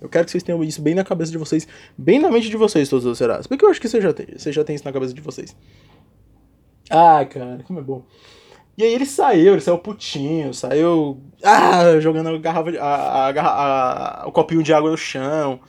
Eu 0.00 0.10
quero 0.10 0.26
que 0.26 0.30
vocês 0.30 0.42
tenham 0.42 0.62
isso 0.62 0.82
bem 0.82 0.94
na 0.94 1.02
cabeça 1.02 1.32
de 1.32 1.38
vocês, 1.38 1.66
bem 1.96 2.18
na 2.20 2.30
mente 2.30 2.50
de 2.50 2.56
vocês, 2.56 2.88
todos 2.90 3.06
os 3.06 3.16
Ceará. 3.16 3.40
Porque 3.48 3.64
eu 3.64 3.70
acho 3.70 3.80
que 3.80 3.88
você 3.88 4.00
já 4.00 4.12
tem, 4.12 4.26
você 4.36 4.52
já 4.52 4.62
tem 4.62 4.76
isso 4.76 4.84
na 4.84 4.92
cabeça 4.92 5.14
de 5.14 5.22
vocês. 5.22 5.56
Ah, 6.90 7.24
cara, 7.24 7.64
como 7.66 7.80
é 7.80 7.82
bom. 7.82 8.02
E 8.78 8.84
aí 8.84 8.92
ele 8.92 9.06
saiu, 9.06 9.52
ele 9.52 9.60
saiu 9.60 9.78
putinho, 9.78 10.52
saiu 10.52 11.22
ah, 11.42 11.98
jogando 11.98 12.28
a 12.28 12.38
garrafa, 12.38 12.70
a, 12.78 13.28
a, 13.28 14.22
a, 14.22 14.26
o 14.26 14.32
copinho 14.32 14.62
de 14.62 14.74
água 14.74 14.90
no 14.90 14.96
chão. 14.96 15.60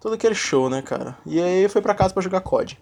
Todo 0.00 0.14
aquele 0.14 0.34
show, 0.34 0.68
né, 0.68 0.82
cara? 0.82 1.16
E 1.24 1.40
aí 1.40 1.68
foi 1.68 1.80
pra 1.80 1.94
casa 1.94 2.12
para 2.12 2.22
jogar 2.22 2.40
COD. 2.40 2.78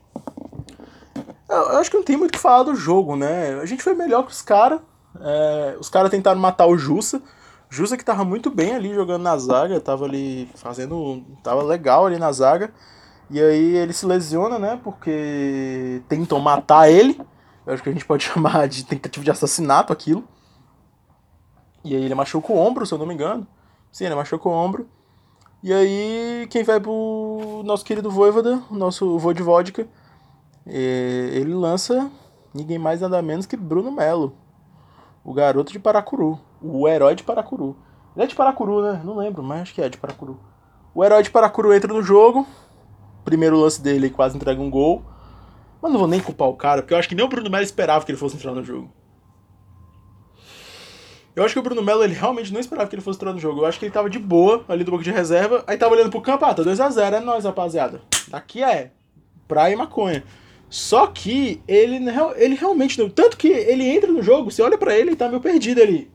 Eu, 1.48 1.56
eu, 1.56 1.78
acho 1.78 1.90
que 1.90 1.96
não 1.96 2.04
tem 2.04 2.16
muito 2.16 2.30
o 2.30 2.32
que 2.32 2.38
falar 2.38 2.62
do 2.62 2.74
jogo, 2.74 3.14
né? 3.14 3.60
A 3.60 3.66
gente 3.66 3.82
foi 3.82 3.94
melhor 3.94 4.24
que 4.24 4.32
os 4.32 4.42
caras. 4.42 4.80
É, 5.20 5.76
os 5.78 5.88
caras 5.88 6.10
tentaram 6.10 6.40
matar 6.40 6.66
o 6.66 6.78
Jussa. 6.78 7.20
Jussa 7.68 7.96
que 7.96 8.04
tava 8.04 8.24
muito 8.24 8.50
bem 8.50 8.74
ali 8.74 8.94
jogando 8.94 9.22
na 9.22 9.36
zaga, 9.36 9.80
tava 9.80 10.04
ali 10.04 10.48
fazendo. 10.54 11.22
tava 11.42 11.62
legal 11.62 12.06
ali 12.06 12.18
na 12.18 12.32
zaga. 12.32 12.72
E 13.30 13.40
aí 13.40 13.76
ele 13.76 13.92
se 13.92 14.06
lesiona, 14.06 14.58
né? 14.58 14.80
Porque 14.82 16.02
tentam 16.08 16.40
matar 16.40 16.90
ele. 16.90 17.20
Eu 17.66 17.74
acho 17.74 17.82
que 17.82 17.88
a 17.88 17.92
gente 17.92 18.04
pode 18.04 18.24
chamar 18.26 18.68
de 18.68 18.84
tentativa 18.84 19.24
de 19.24 19.30
assassinato 19.30 19.92
aquilo. 19.92 20.24
E 21.84 21.96
aí 21.96 22.04
ele 22.04 22.14
machuca 22.14 22.52
o 22.52 22.56
ombro, 22.56 22.84
se 22.84 22.92
eu 22.92 22.98
não 22.98 23.06
me 23.06 23.14
engano. 23.14 23.46
Sim, 23.90 24.06
ele 24.06 24.14
machuca 24.14 24.48
o 24.48 24.52
ombro. 24.52 24.88
E 25.62 25.72
aí 25.72 26.46
quem 26.50 26.62
vai 26.62 26.80
pro 26.80 27.62
nosso 27.64 27.84
querido 27.84 28.10
Voivoda, 28.10 28.62
o 28.70 28.74
nosso 28.74 29.18
vô 29.18 29.32
de 29.32 29.42
vodka, 29.42 29.86
ele 30.66 31.52
lança 31.54 32.10
ninguém 32.54 32.78
mais 32.78 33.00
nada 33.00 33.20
menos 33.20 33.46
que 33.46 33.56
Bruno 33.56 33.92
Melo. 33.92 34.34
O 35.22 35.34
garoto 35.34 35.72
de 35.72 35.78
Paracuru. 35.78 36.38
O 36.62 36.88
herói 36.88 37.14
de 37.14 37.22
Paracuru. 37.22 37.76
Ele 38.16 38.24
é 38.24 38.26
de 38.26 38.34
Paracuru, 38.34 38.82
né? 38.82 39.00
Não 39.04 39.16
lembro, 39.16 39.42
mas 39.42 39.62
acho 39.62 39.74
que 39.74 39.82
é 39.82 39.88
de 39.88 39.98
Paracuru. 39.98 40.38
O 40.94 41.04
herói 41.04 41.22
de 41.22 41.30
Paracuru 41.30 41.72
entra 41.72 41.92
no 41.92 42.02
jogo. 42.02 42.46
Primeiro 43.24 43.56
lance 43.58 43.80
dele 43.80 44.10
quase 44.10 44.36
entrega 44.36 44.60
um 44.60 44.70
gol. 44.70 45.02
Mas 45.82 45.92
não 45.92 45.98
vou 45.98 46.08
nem 46.08 46.20
culpar 46.20 46.48
o 46.48 46.56
cara, 46.56 46.82
porque 46.82 46.94
eu 46.94 46.98
acho 46.98 47.08
que 47.08 47.14
nem 47.14 47.24
o 47.24 47.28
Bruno 47.28 47.50
Melo 47.50 47.62
esperava 47.62 48.04
que 48.04 48.10
ele 48.10 48.18
fosse 48.18 48.36
entrar 48.36 48.52
no 48.52 48.64
jogo. 48.64 48.92
Eu 51.34 51.44
acho 51.44 51.54
que 51.54 51.60
o 51.60 51.62
Bruno 51.62 51.82
Melo 51.82 52.02
ele 52.02 52.12
realmente 52.12 52.52
não 52.52 52.60
esperava 52.60 52.88
que 52.88 52.94
ele 52.94 53.02
fosse 53.02 53.18
entrar 53.18 53.32
no 53.32 53.38
jogo. 53.38 53.60
Eu 53.60 53.66
acho 53.66 53.78
que 53.78 53.84
ele 53.84 53.92
tava 53.92 54.10
de 54.10 54.18
boa 54.18 54.64
ali 54.68 54.84
do 54.84 54.90
banco 54.90 55.04
de 55.04 55.10
reserva, 55.10 55.64
aí 55.66 55.78
tava 55.78 55.94
olhando 55.94 56.10
pro 56.10 56.20
campo, 56.20 56.44
ah, 56.44 56.52
tá 56.52 56.62
2x0, 56.62 57.14
é 57.14 57.20
nóis, 57.20 57.44
rapaziada. 57.44 58.02
Daqui 58.28 58.62
é 58.62 58.90
praia 59.48 59.72
e 59.72 59.76
maconha. 59.76 60.24
Só 60.68 61.06
que 61.08 61.60
ele, 61.66 62.00
ele 62.36 62.54
realmente 62.54 62.98
não. 62.98 63.08
Tanto 63.08 63.36
que 63.36 63.48
ele 63.48 63.84
entra 63.84 64.12
no 64.12 64.22
jogo, 64.22 64.50
você 64.50 64.62
olha 64.62 64.78
para 64.78 64.96
ele 64.96 65.12
e 65.12 65.16
tá 65.16 65.28
meio 65.28 65.40
perdido 65.40 65.82
ali. 65.82 66.10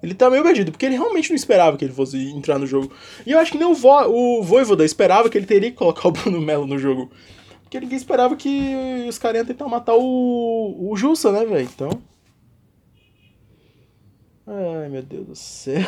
Ele 0.00 0.14
tá 0.14 0.30
meio 0.30 0.44
perdido, 0.44 0.70
porque 0.70 0.86
ele 0.86 0.94
realmente 0.94 1.30
não 1.30 1.36
esperava 1.36 1.76
que 1.76 1.84
ele 1.84 1.92
fosse 1.92 2.30
entrar 2.30 2.58
no 2.58 2.66
jogo. 2.66 2.92
E 3.26 3.32
eu 3.32 3.38
acho 3.40 3.50
que 3.50 3.58
nem 3.58 3.66
o, 3.66 3.74
Vo, 3.74 4.06
o 4.06 4.42
Voivoda 4.44 4.84
esperava 4.84 5.28
que 5.28 5.36
ele 5.36 5.46
teria 5.46 5.70
que 5.70 5.76
colocar 5.76 6.06
o 6.06 6.12
Bruno 6.12 6.40
Melo 6.40 6.66
no 6.66 6.78
jogo. 6.78 7.10
Porque 7.68 7.80
ninguém 7.80 7.98
esperava 7.98 8.34
que 8.34 8.74
os 9.06 9.18
caras 9.18 9.40
iam 9.40 9.46
tentar 9.46 9.68
matar 9.68 9.94
o, 9.94 10.90
o 10.90 10.96
Jussa, 10.96 11.30
né, 11.30 11.44
velho? 11.44 11.68
Então. 11.70 11.90
Ai, 14.46 14.88
meu 14.88 15.02
Deus 15.02 15.26
do 15.26 15.36
céu. 15.36 15.86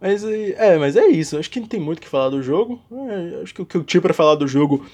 Mas 0.00 0.22
é, 0.22 0.78
mas 0.78 0.94
é 0.94 1.06
isso. 1.06 1.36
Acho 1.36 1.50
que 1.50 1.58
não 1.58 1.66
tem 1.66 1.80
muito 1.80 1.98
o 1.98 2.02
que 2.02 2.08
falar 2.08 2.28
do 2.28 2.40
jogo. 2.44 2.80
É, 2.92 3.42
acho 3.42 3.52
que 3.52 3.62
o 3.62 3.66
que 3.66 3.76
eu 3.76 3.82
tinha 3.82 4.00
para 4.00 4.14
falar 4.14 4.36
do 4.36 4.46
jogo, 4.46 4.86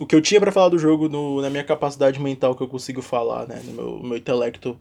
o 0.00 0.06
que 0.06 0.16
eu 0.16 0.20
tinha 0.20 0.40
para 0.40 0.50
falar 0.50 0.70
do 0.70 0.78
jogo 0.78 1.08
no, 1.08 1.40
na 1.40 1.48
minha 1.48 1.62
capacidade 1.62 2.20
mental 2.20 2.56
que 2.56 2.62
eu 2.62 2.68
consigo 2.68 3.00
falar, 3.00 3.46
né, 3.46 3.62
no 3.64 3.72
meu, 3.74 4.02
meu 4.02 4.16
intelecto 4.16 4.76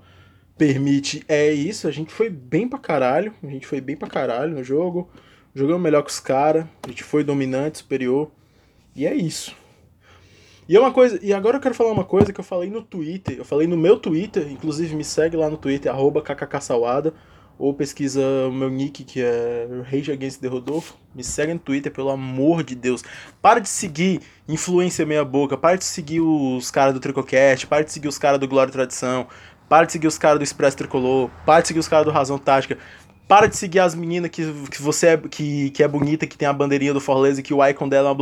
permite, 0.58 1.24
é 1.27 1.51
isso. 1.51 1.88
A 1.88 1.92
gente 1.92 2.12
foi 2.12 2.32
bem 2.32 2.68
pra 2.68 2.80
caralho. 2.80 3.32
A 3.44 3.48
gente 3.48 3.68
foi 3.68 3.80
bem 3.80 3.96
pra 3.96 4.10
caralho 4.10 4.56
no 4.56 4.63
jogo. 4.63 5.08
Jogamos 5.54 5.84
melhor 5.84 6.01
que 6.01 6.10
os 6.10 6.20
caras. 6.20 6.66
A 6.82 6.89
gente 6.89 7.04
foi 7.04 7.24
dominante, 7.24 7.77
superior. 7.77 8.32
E 8.98 9.06
é 9.06 9.13
isso. 9.13 9.56
E 10.68 10.75
é 10.75 10.80
uma 10.80 10.92
coisa, 10.92 11.18
e 11.22 11.32
agora 11.32 11.58
eu 11.58 11.62
quero 11.62 11.75
falar 11.75 11.92
uma 11.92 12.04
coisa 12.04 12.34
que 12.34 12.39
eu 12.39 12.44
falei 12.44 12.70
no 12.70 12.82
Twitter, 12.82 13.38
eu 13.38 13.46
falei 13.46 13.68
no 13.68 13.77
meu 13.77 13.98
Twitter, 13.98 14.51
inclusive 14.51 14.94
me 14.96 15.04
segue 15.04 15.38
lá 15.38 15.50
no 15.50 15.56
Twitter, 15.56 15.89
arroba 15.89 16.22
kkksawada 16.22 17.13
ou 17.60 17.74
pesquisa 17.74 18.22
o 18.48 18.51
meu 18.51 18.70
nick, 18.70 19.04
que 19.04 19.22
é 19.22 19.68
Rage 19.89 20.12
Against 20.12 20.42
the 20.42 20.48
Rodolfo. 20.48 20.96
Me 21.16 21.24
segue 21.24 21.54
no 21.54 21.60
Twitter, 21.60 21.92
pelo 21.92 22.10
amor 22.10 22.63
de 22.63 22.75
Deus. 22.75 23.04
Para 23.42 23.60
de 23.60 23.70
seguir 23.70 24.22
Influência 24.48 25.06
Meia 25.06 25.25
Boca, 25.25 25.58
para 25.58 25.77
de 25.77 25.86
seguir 25.86 26.20
os 26.20 26.70
caras 26.70 26.94
do 26.94 27.00
Tricocast, 27.00 27.66
para 27.66 27.84
de 27.84 27.92
seguir 27.92 28.08
os 28.08 28.18
caras 28.18 28.39
do 28.39 28.48
Glória 28.48 28.70
e 28.70 28.74
Tradição, 28.74 29.27
para 29.70 29.86
de 29.86 29.92
seguir 29.92 30.08
os 30.08 30.18
caras 30.18 30.38
do 30.38 30.44
Expresso 30.44 30.77
Tricolor, 30.77 31.30
para 31.46 31.62
de 31.62 31.70
seguir 31.70 31.80
os 31.80 31.88
caras 31.88 32.06
do 32.06 32.12
Razão 32.12 32.38
Tática. 32.38 32.77
Para 33.27 33.48
de 33.48 33.57
seguir 33.57 33.79
as 33.79 33.93
meninas 33.93 34.31
que, 34.31 34.41
que 34.72 34.81
você 34.81 35.07
é, 35.07 35.17
que, 35.17 35.69
que 35.72 35.84
é 35.84 35.88
bonita, 35.88 36.25
que 36.25 36.38
tem 36.38 36.48
a 36.48 36.53
bandeirinha 36.53 36.93
do 36.93 37.01
Fortaleza 37.01 37.41
que 37.41 37.53
o 37.53 37.65
icon 37.67 37.89
dela 37.89 38.15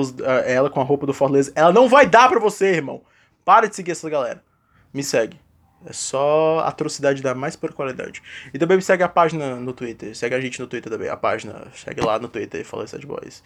é 0.45 0.53
ela 0.53 0.69
com 0.69 0.81
a 0.81 0.83
roupa 0.83 1.05
do 1.05 1.13
Fortaleza. 1.13 1.51
Ela 1.55 1.71
não 1.71 1.87
vai 1.87 2.07
dar 2.07 2.27
pra 2.27 2.39
você, 2.39 2.71
irmão. 2.71 3.01
Para 3.43 3.67
de 3.67 3.75
seguir 3.75 3.91
essa 3.91 4.09
galera. 4.09 4.43
Me 4.91 5.03
segue. 5.03 5.39
É 5.85 5.93
só 5.93 6.61
atrocidade 6.65 7.21
da 7.21 7.35
mais 7.35 7.55
pura 7.55 7.71
qualidade. 7.71 8.23
E 8.51 8.57
também 8.57 8.77
me 8.77 8.81
segue 8.81 9.03
a 9.03 9.07
página 9.07 9.55
no 9.57 9.71
Twitter. 9.71 10.15
Segue 10.15 10.33
a 10.33 10.41
gente 10.41 10.59
no 10.59 10.65
Twitter 10.65 10.91
também. 10.91 11.07
A 11.07 11.15
página. 11.15 11.67
Segue 11.75 12.01
lá 12.01 12.17
no 12.17 12.27
Twitter, 12.27 12.65
Fala 12.65 12.87
Sad 12.87 13.05
Boys. 13.05 13.43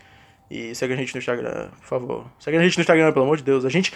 E 0.49 0.73
segue 0.73 0.93
a 0.93 0.95
gente 0.95 1.13
no 1.13 1.19
Instagram, 1.19 1.69
por 1.81 1.87
favor. 1.87 2.25
Segue 2.39 2.57
a 2.57 2.61
gente 2.61 2.77
no 2.77 2.81
Instagram, 2.81 3.11
pelo 3.11 3.25
amor 3.25 3.35
de 3.35 3.43
Deus. 3.43 3.65
A 3.65 3.69
gente. 3.69 3.91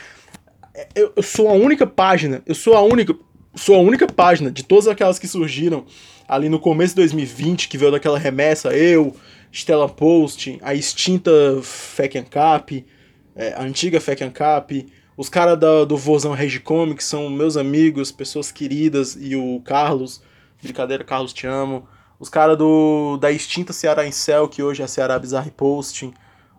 Eu, 0.93 1.13
eu 1.15 1.24
sou 1.24 1.48
a 1.48 1.53
única 1.53 1.88
página. 1.88 2.43
Eu 2.46 2.55
sou 2.55 2.75
a 2.75 2.82
única. 2.82 3.15
Sou 3.55 3.75
a 3.75 3.79
única 3.79 4.08
página 4.08 4.51
de 4.51 4.63
todas 4.63 4.88
aquelas 4.88 5.17
que 5.17 5.27
surgiram 5.27 5.86
ali 6.27 6.50
no 6.50 6.60
começo 6.60 6.96
de 6.96 7.01
2020, 7.01 7.68
que 7.68 7.77
veio 7.77 7.92
daquela 7.92 8.18
remessa, 8.18 8.75
eu, 8.75 9.15
Stella 9.51 9.88
Post, 9.89 10.58
a 10.62 10.74
extinta 10.74 11.32
Fec 11.62 12.22
Cap, 12.30 12.86
é, 13.36 13.53
a 13.53 13.63
antiga 13.63 14.00
Fec 14.00 14.20
Cap, 14.32 14.86
os 15.15 15.30
caras 15.30 15.60
do 15.88 15.96
Vozão 15.96 16.32
Regicom, 16.32 16.96
que 16.96 17.03
são 17.03 17.30
meus 17.30 17.56
amigos, 17.56 18.12
pessoas 18.12 18.51
queridas, 18.51 19.15
e 19.20 19.36
o 19.36 19.62
Carlos, 19.63 20.22
brincadeira, 20.62 21.03
Carlos, 21.03 21.34
te 21.34 21.46
amo. 21.46 21.88
Os 22.20 22.30
caras 22.30 22.58
da 23.20 23.30
extinta 23.32 23.74
Ceará 23.74 24.08
Incel, 24.08 24.48
que 24.48 24.63
hoje 24.63 24.82
é 24.82 24.86
a 24.86 24.88
Ceará 24.88 25.20
Bizarre 25.20 25.51
Posting. 25.51 26.13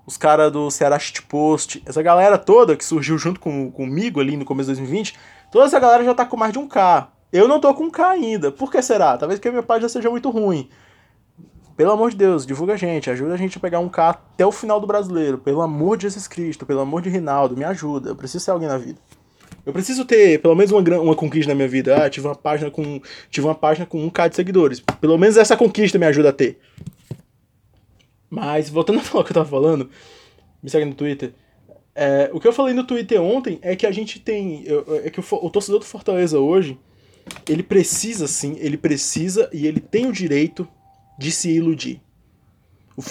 Os 0.07 0.17
caras 0.17 0.53
do 0.53 0.71
Ceará 0.71 0.99
Shitpost. 0.99 1.83
Essa 1.87 2.03
galera 2.03 2.37
toda 2.37 2.77
que 2.77 2.85
surgiu 2.85 3.17
junto 3.17 3.41
com, 3.41 3.71
comigo 3.73 4.21
ali 4.21 4.37
no 4.37 4.45
começo 4.45 4.69
de 4.69 4.77
2020, 4.77 5.15
toda 5.51 5.65
essa 5.65 5.81
galera 5.81 6.05
já 6.05 6.15
tá 6.15 6.27
com 6.27 6.37
mais 6.37 6.53
de 6.53 6.59
um 6.59 6.69
K. 6.69 7.09
Eu 7.35 7.49
não 7.49 7.59
tô 7.59 7.75
com 7.75 7.91
K 7.91 8.11
ainda. 8.11 8.53
Por 8.53 8.71
que 8.71 8.81
será? 8.81 9.19
Talvez 9.19 9.41
porque 9.41 9.49
a 9.49 9.51
minha 9.51 9.63
página 9.65 9.89
seja 9.89 10.09
muito 10.09 10.31
ruim. 10.31 10.69
Pelo 11.77 11.91
amor 11.91 12.13
de 12.13 12.17
Deus, 12.17 12.47
divulga 12.47 12.75
a 12.75 12.77
gente, 12.77 13.11
ajuda 13.11 13.35
a 13.35 13.37
gente 13.37 13.59
a 13.59 13.61
pegar 13.61 13.81
um 13.81 13.89
K 13.89 14.11
até 14.11 14.47
o 14.47 14.53
final 14.53 14.79
do 14.79 14.87
brasileiro. 14.87 15.37
Pelo 15.39 15.61
amor 15.61 15.97
de 15.97 16.05
Jesus 16.05 16.29
Cristo, 16.29 16.65
pelo 16.65 16.79
amor 16.79 17.03
de 17.03 17.11
Rinaldo, 17.11 17.57
me 17.57 17.65
ajuda. 17.65 18.11
Eu 18.11 18.15
preciso 18.15 18.45
ser 18.45 18.53
alguém 18.53 18.69
na 18.69 18.79
vida. 18.79 19.01
Eu 19.67 19.73
preciso 19.73 20.05
ter 20.05 20.41
pelo 20.41 20.55
menos 20.55 20.71
uma, 20.71 20.81
uma 21.01 21.17
conquista 21.17 21.51
na 21.51 21.57
minha 21.57 21.67
vida. 21.67 22.05
Ah, 22.05 22.09
tive 22.09 22.25
uma 22.25 22.37
página 22.37 22.71
com. 22.71 23.01
Tive 23.29 23.49
uma 23.49 23.55
página 23.57 23.85
com 23.85 24.01
um 24.01 24.09
K 24.09 24.29
de 24.29 24.37
seguidores. 24.37 24.79
Pelo 25.01 25.19
menos 25.19 25.37
essa 25.37 25.57
conquista 25.57 25.99
me 25.99 26.07
ajuda 26.07 26.29
a 26.29 26.33
ter. 26.33 26.61
Mas, 28.31 28.71
voltando 28.71 29.01
a 29.01 29.03
falar 29.03 29.23
o 29.23 29.25
que 29.25 29.33
eu 29.33 29.35
tava 29.35 29.49
falando, 29.49 29.91
me 30.63 30.71
segue 30.71 30.85
no 30.85 30.95
Twitter. 30.95 31.35
É, 31.97 32.31
o 32.33 32.39
que 32.39 32.47
eu 32.47 32.53
falei 32.53 32.73
no 32.75 32.85
Twitter 32.85 33.21
ontem 33.21 33.59
é 33.61 33.75
que 33.75 33.89
a 33.89 33.91
gente 33.91 34.21
tem. 34.21 34.65
É 35.03 35.11
que 35.11 35.19
o, 35.19 35.25
o 35.43 35.51
torcedor 35.51 35.81
do 35.81 35.85
Fortaleza 35.85 36.39
hoje, 36.39 36.79
ele 37.49 37.63
precisa 37.63 38.27
sim, 38.27 38.57
ele 38.59 38.77
precisa 38.77 39.49
e 39.53 39.67
ele 39.67 39.81
tem 39.81 40.07
o 40.07 40.13
direito 40.13 40.69
de 41.19 41.31
se 41.31 41.51
iludir. 41.51 42.01
O, 42.97 43.03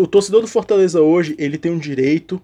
o 0.00 0.06
torcedor 0.06 0.40
do 0.40 0.46
Fortaleza 0.46 1.00
hoje, 1.00 1.34
ele 1.38 1.58
tem 1.58 1.72
um 1.72 1.78
direito 1.78 2.40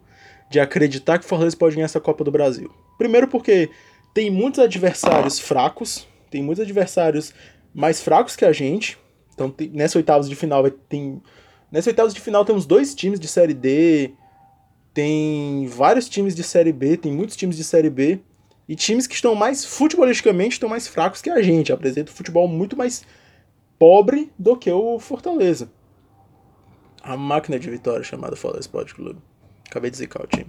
de 0.51 0.59
acreditar 0.59 1.19
que 1.19 1.25
o 1.25 1.29
Fortaleza 1.29 1.57
pode 1.57 1.75
ganhar 1.75 1.85
essa 1.85 2.01
Copa 2.01 2.25
do 2.25 2.31
Brasil. 2.31 2.71
Primeiro 2.97 3.29
porque 3.29 3.71
tem 4.13 4.31
muitos 4.31 4.61
adversários 4.61 5.39
fracos, 5.39 6.07
tem 6.31 6.43
muitos 6.43 6.65
adversários 6.65 7.33
mais 7.75 8.01
fracos 8.01 8.35
que 8.35 8.45
a 8.45 8.53
gente. 8.53 8.99
Então 9.35 9.51
tem, 9.51 9.69
nessa 9.69 9.99
oitavas 9.99 10.29
de 10.29 10.35
final 10.35 10.69
tem 10.71 11.23
nessa 11.71 11.91
oitavas 11.91 12.15
de 12.15 12.21
final 12.21 12.45
temos 12.45 12.67
dois 12.67 12.95
times 12.95 13.21
de 13.21 13.29
série 13.29 13.55
D, 13.55 14.13
tem 14.93 15.67
vários 15.67 16.09
times 16.09 16.35
de 16.35 16.43
série 16.43 16.73
B, 16.73 16.97
tem 16.97 17.13
muitos 17.13 17.37
times 17.37 17.57
de 17.57 17.63
série 17.63 17.91
B 17.91 18.21
e 18.69 18.77
times 18.77 19.07
que 19.07 19.15
estão 19.15 19.35
mais 19.35 19.65
futebolisticamente 19.65 20.55
estão 20.55 20.69
mais 20.69 20.87
fracos 20.87 21.23
que 21.23 21.31
a 21.31 21.41
gente, 21.41 21.73
apresentam 21.73 22.15
futebol 22.15 22.47
muito 22.47 22.77
mais 22.77 23.03
pobre 23.79 24.31
do 24.39 24.57
que 24.57 24.71
o 24.71 24.99
Fortaleza. 24.99 25.71
A 27.03 27.17
máquina 27.17 27.59
de 27.59 27.71
vitória 27.71 28.05
chamada 28.05 28.37
Fortaleza 28.37 28.69
Sport 28.69 28.93
Clube. 28.93 29.21
Acabei 29.67 29.91
de 29.91 29.97
zicar 29.97 30.23
o 30.23 30.27
time. 30.27 30.47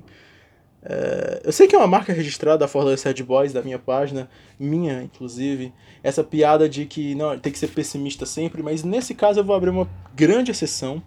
É, 0.81 1.41
eu 1.43 1.51
sei 1.51 1.67
que 1.67 1.75
é 1.75 1.77
uma 1.77 1.87
marca 1.87 2.13
registrada 2.13 2.59
da 2.59 2.67
Fortaleza 2.67 3.03
Sad 3.03 3.23
Boys, 3.23 3.53
da 3.53 3.61
minha 3.61 3.79
página, 3.79 4.29
minha 4.57 5.01
inclusive, 5.01 5.73
essa 6.01 6.23
piada 6.23 6.67
de 6.69 6.85
que 6.85 7.15
não 7.15 7.37
tem 7.37 7.51
que 7.51 7.59
ser 7.59 7.67
pessimista 7.67 8.25
sempre, 8.25 8.63
mas 8.63 8.83
nesse 8.83 9.13
caso 9.13 9.39
eu 9.39 9.43
vou 9.43 9.55
abrir 9.55 9.69
uma 9.69 9.89
grande 10.15 10.51
exceção, 10.51 11.01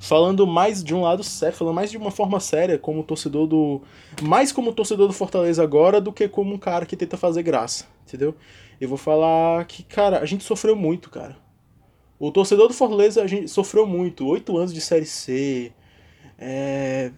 falando 0.00 0.46
mais 0.46 0.82
de 0.82 0.94
um 0.94 1.02
lado 1.02 1.22
sério, 1.22 1.56
falando 1.56 1.74
mais 1.74 1.90
de 1.90 1.98
uma 1.98 2.10
forma 2.10 2.40
séria, 2.40 2.78
como 2.78 3.04
torcedor 3.04 3.46
do. 3.46 3.82
Mais 4.22 4.50
como 4.50 4.72
torcedor 4.72 5.06
do 5.06 5.12
Fortaleza 5.12 5.62
agora 5.62 6.00
do 6.00 6.12
que 6.12 6.26
como 6.26 6.54
um 6.54 6.58
cara 6.58 6.86
que 6.86 6.96
tenta 6.96 7.16
fazer 7.18 7.42
graça, 7.42 7.86
entendeu? 8.08 8.34
Eu 8.80 8.88
vou 8.88 8.96
falar 8.96 9.64
que, 9.66 9.82
cara, 9.82 10.18
a 10.20 10.24
gente 10.24 10.42
sofreu 10.42 10.74
muito, 10.74 11.10
cara. 11.10 11.36
O 12.18 12.32
torcedor 12.32 12.66
do 12.66 12.74
Fortaleza 12.74 13.22
a 13.22 13.26
gente 13.26 13.48
sofreu 13.48 13.86
muito. 13.86 14.26
Oito 14.26 14.56
anos 14.56 14.72
de 14.72 14.80
Série 14.80 15.06
C. 15.06 15.70
É. 16.38 17.12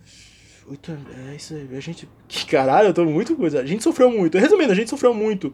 Oito 0.69 0.97
É 1.31 1.35
isso 1.35 1.55
aí. 1.55 1.69
A 1.77 1.81
gente. 1.81 2.09
Que 2.29 2.47
caralho, 2.47 2.89
eu 2.89 2.95
tô 2.95 3.05
muito 3.05 3.35
coisa. 3.37 3.61
A 3.61 3.67
gente 3.67 3.83
sofreu 3.83 4.11
muito. 4.11 4.39
Resumindo, 4.39 4.73
a 4.73 4.75
gente 4.75 4.89
sofreu 4.89 5.13
muito. 5.13 5.53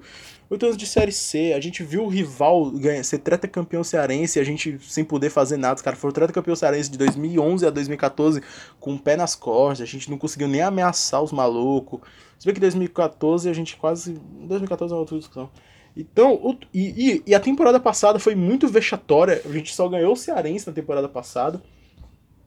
Oito 0.50 0.64
anos 0.64 0.76
de 0.76 0.86
Série 0.86 1.12
C. 1.12 1.52
A 1.54 1.60
gente 1.60 1.82
viu 1.82 2.04
o 2.04 2.08
rival 2.08 2.70
ganhar, 2.70 3.02
ser 3.04 3.18
treta 3.18 3.48
campeão 3.48 3.82
cearense. 3.82 4.38
A 4.38 4.44
gente 4.44 4.78
sem 4.82 5.04
poder 5.04 5.30
fazer 5.30 5.56
nada. 5.56 5.76
Os 5.76 5.82
caras 5.82 5.98
foram 5.98 6.12
treta 6.12 6.32
campeão 6.32 6.54
cearense 6.54 6.90
de 6.90 6.98
2011 6.98 7.66
a 7.66 7.70
2014 7.70 8.42
com 8.78 8.94
o 8.94 8.98
pé 8.98 9.16
nas 9.16 9.34
costas. 9.34 9.88
A 9.88 9.90
gente 9.90 10.10
não 10.10 10.18
conseguiu 10.18 10.48
nem 10.48 10.60
ameaçar 10.60 11.22
os 11.22 11.32
malucos. 11.32 12.00
Se 12.38 12.46
bem 12.46 12.54
que 12.54 12.60
em 12.60 12.62
2014 12.62 13.48
a 13.48 13.52
gente 13.52 13.76
quase. 13.76 14.12
2014 14.12 14.92
é 14.92 14.96
outra 14.96 15.16
discussão. 15.16 15.50
Então, 15.96 16.34
o, 16.34 16.56
e, 16.72 17.22
e, 17.26 17.34
a 17.34 17.40
temporada 17.40 17.80
passada 17.80 18.20
foi 18.20 18.36
muito 18.36 18.68
vexatória. 18.68 19.42
A 19.44 19.52
gente 19.52 19.74
só 19.74 19.88
ganhou 19.88 20.12
o 20.12 20.16
Cearense 20.16 20.66
na 20.66 20.72
temporada 20.72 21.08
passada. 21.08 21.60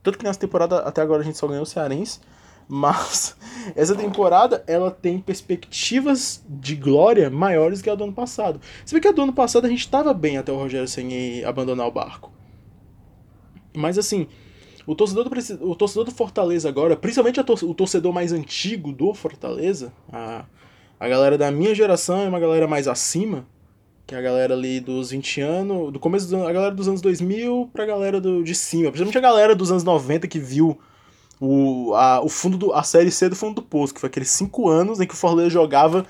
Tanto 0.01 0.17
que 0.17 0.23
nessa 0.23 0.39
temporada 0.39 0.79
até 0.79 1.01
agora 1.01 1.21
a 1.21 1.25
gente 1.25 1.37
só 1.37 1.47
ganhou 1.47 1.63
o 1.63 1.65
Cearense. 1.65 2.21
Mas 2.73 3.35
essa 3.75 3.93
temporada 3.95 4.63
ela 4.65 4.89
tem 4.89 5.19
perspectivas 5.19 6.43
de 6.47 6.75
glória 6.75 7.29
maiores 7.29 7.81
que 7.81 7.89
a 7.89 7.95
do 7.95 8.05
ano 8.05 8.13
passado. 8.13 8.61
Você 8.85 8.95
vê 8.95 9.01
que 9.01 9.07
a 9.07 9.11
do 9.11 9.23
ano 9.23 9.33
passado 9.33 9.65
a 9.65 9.69
gente 9.69 9.81
estava 9.81 10.13
bem 10.13 10.37
até 10.37 10.51
o 10.51 10.57
Rogério 10.57 10.87
sem 10.87 11.43
abandonar 11.43 11.87
o 11.87 11.91
barco. 11.91 12.31
Mas 13.75 13.97
assim, 13.97 14.27
o 14.87 14.95
torcedor 14.95 15.27
do, 15.27 15.69
o 15.69 15.75
torcedor 15.75 16.05
do 16.05 16.11
Fortaleza 16.11 16.69
agora, 16.69 16.95
principalmente 16.95 17.39
o 17.39 17.73
torcedor 17.73 18.13
mais 18.13 18.31
antigo 18.31 18.91
do 18.93 19.13
Fortaleza, 19.13 19.91
a 20.11 20.45
a 21.01 21.07
galera 21.07 21.35
da 21.35 21.49
minha 21.49 21.73
geração 21.73 22.21
é 22.21 22.27
uma 22.27 22.39
galera 22.39 22.67
mais 22.67 22.87
acima, 22.87 23.43
que 24.05 24.13
é 24.13 24.19
a 24.19 24.21
galera 24.21 24.53
ali 24.53 24.79
dos 24.79 25.09
20 25.09 25.41
anos, 25.41 25.91
do 25.91 25.99
começo 25.99 26.29
do, 26.29 26.45
a 26.45 26.53
galera 26.53 26.75
dos 26.75 26.87
anos 26.87 27.01
2000 27.01 27.71
pra 27.73 27.87
galera 27.87 28.21
do, 28.21 28.43
de 28.43 28.53
cima, 28.53 28.91
principalmente 28.91 29.17
a 29.17 29.21
galera 29.21 29.55
dos 29.55 29.71
anos 29.71 29.83
90 29.83 30.27
que 30.27 30.37
viu 30.37 30.77
o, 31.41 31.93
a, 31.95 32.21
o 32.21 32.29
fundo 32.29 32.57
do, 32.57 32.73
a 32.73 32.83
série 32.83 33.11
C 33.11 33.27
do 33.27 33.35
fundo 33.35 33.55
do 33.55 33.61
poço, 33.61 33.93
que 33.93 33.99
foi 33.99 34.07
aqueles 34.07 34.29
5 34.29 34.69
anos 34.69 35.01
em 35.01 35.07
que 35.07 35.13
o 35.13 35.17
Fortaleza 35.17 35.49
jogava 35.49 36.05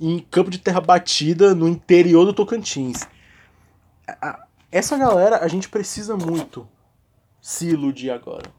em 0.00 0.18
campo 0.30 0.50
de 0.50 0.58
terra 0.58 0.80
batida 0.80 1.54
no 1.54 1.68
interior 1.68 2.24
do 2.24 2.32
Tocantins. 2.32 3.06
Essa 4.70 4.96
galera 4.96 5.38
a 5.38 5.48
gente 5.48 5.68
precisa 5.68 6.16
muito 6.16 6.66
se 7.40 7.66
iludir 7.68 8.10
agora. 8.10 8.50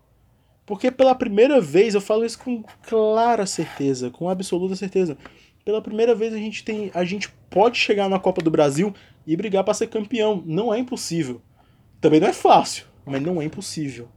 Porque 0.66 0.92
pela 0.92 1.16
primeira 1.16 1.62
vez, 1.62 1.96
eu 1.96 2.02
falo 2.02 2.26
isso 2.26 2.38
com 2.40 2.62
clara 2.84 3.46
certeza, 3.46 4.12
com 4.12 4.30
absoluta 4.30 4.76
certeza 4.76 5.18
pela 5.68 5.82
primeira 5.82 6.16
vez 6.16 6.34
a 6.34 6.38
gente 6.38 6.64
tem, 6.64 6.90
a 6.94 7.04
gente 7.04 7.30
pode 7.50 7.78
chegar 7.78 8.08
na 8.08 8.18
Copa 8.18 8.42
do 8.42 8.50
Brasil 8.50 8.94
e 9.26 9.36
brigar 9.36 9.66
para 9.66 9.74
ser 9.74 9.88
campeão. 9.88 10.42
Não 10.46 10.74
é 10.74 10.80
impossível. 10.80 11.42
Também 12.00 12.22
não 12.22 12.28
é 12.30 12.32
fácil, 12.32 12.86
mas 13.06 13.22
não 13.22 13.42
é 13.42 13.44
impossível. 13.44 14.08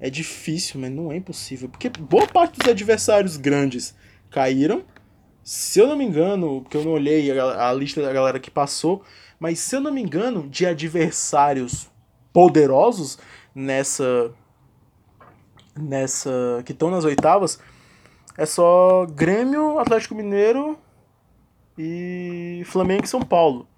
É 0.00 0.08
difícil, 0.08 0.80
mas 0.80 0.90
não 0.90 1.12
é 1.12 1.16
impossível, 1.16 1.68
porque 1.68 1.90
boa 1.90 2.26
parte 2.26 2.58
dos 2.58 2.68
adversários 2.68 3.36
grandes 3.36 3.94
caíram. 4.30 4.82
Se 5.44 5.78
eu 5.78 5.86
não 5.86 5.96
me 5.96 6.04
engano, 6.04 6.62
porque 6.62 6.76
eu 6.76 6.84
não 6.84 6.92
olhei 6.92 7.38
a, 7.38 7.68
a 7.68 7.72
lista 7.74 8.00
da 8.00 8.12
galera 8.12 8.40
que 8.40 8.50
passou, 8.50 9.04
mas 9.38 9.58
se 9.58 9.76
eu 9.76 9.80
não 9.80 9.92
me 9.92 10.00
engano, 10.00 10.48
de 10.48 10.64
adversários 10.64 11.90
poderosos 12.32 13.18
nessa 13.54 14.32
nessa 15.76 16.62
que 16.64 16.72
estão 16.72 16.90
nas 16.90 17.04
oitavas, 17.04 17.60
é 18.36 18.46
só 18.46 19.06
Grêmio, 19.06 19.78
Atlético 19.78 20.14
Mineiro 20.14 20.78
e 21.76 22.62
Flamengo 22.66 23.04
e 23.04 23.08
São 23.08 23.22
Paulo. 23.22 23.68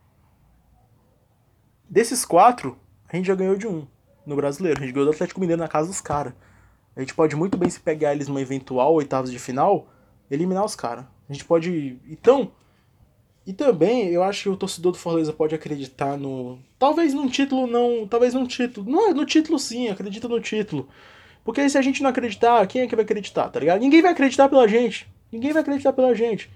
Desses 1.88 2.25
quatro, 2.25 2.79
a 3.09 3.17
gente 3.17 3.26
já 3.26 3.35
ganhou 3.35 3.57
de 3.57 3.67
um 3.67 3.87
no 4.26 4.37
brasileiro. 4.37 4.81
A 4.81 4.85
gente 4.85 4.93
ganhou 4.93 5.07
do 5.07 5.14
Atlético 5.14 5.41
Mineiro 5.41 5.61
na 5.61 5.69
casa 5.69 5.88
dos 5.88 6.00
caras. 6.00 6.33
A 6.97 7.00
gente 7.00 7.14
pode 7.14 7.35
muito 7.35 7.57
bem 7.57 7.71
se 7.71 7.81
pegar 7.81 8.12
eles 8.12 8.29
numa 8.29 8.41
eventual 8.41 8.93
oitavas 8.95 9.31
de 9.31 9.38
final, 9.38 9.88
eliminar 10.31 10.64
os 10.64 10.76
caras. 10.76 11.05
A 11.29 11.33
gente 11.33 11.45
pode. 11.45 11.99
Então. 12.09 12.52
E 13.45 13.52
também 13.52 14.09
eu 14.11 14.23
acho 14.23 14.45
que 14.45 14.49
o 14.50 14.57
torcedor 14.57 14.93
do 14.93 14.99
Fortaleza 14.99 15.33
pode 15.33 15.55
acreditar 15.55 16.17
no. 16.17 16.59
Talvez 16.79 17.12
num 17.12 17.29
título 17.29 17.67
não. 17.67 18.07
Talvez 18.07 18.35
num 18.35 18.47
título. 18.47 18.88
Não, 18.88 19.11
é 19.11 19.14
no 19.14 19.26
título 19.26 19.59
sim, 19.59 19.88
acredita 19.88 20.29
no 20.29 20.41
título. 20.41 20.88
Porque 21.45 21.69
se 21.69 21.76
a 21.76 21.83
gente 21.83 22.02
não 22.02 22.11
acreditar, 22.11 22.64
quem 22.67 22.83
é 22.83 22.87
que 22.87 22.95
vai 22.95 23.05
acreditar, 23.05 23.49
tá 23.49 23.59
ligado? 23.59 23.81
Ninguém 23.81 24.00
vai 24.00 24.12
acreditar 24.12 24.49
pela 24.49 24.69
gente. 24.69 25.09
Ninguém 25.33 25.52
vai 25.52 25.62
acreditar 25.62 25.93
pela 25.93 26.14
gente. 26.14 26.49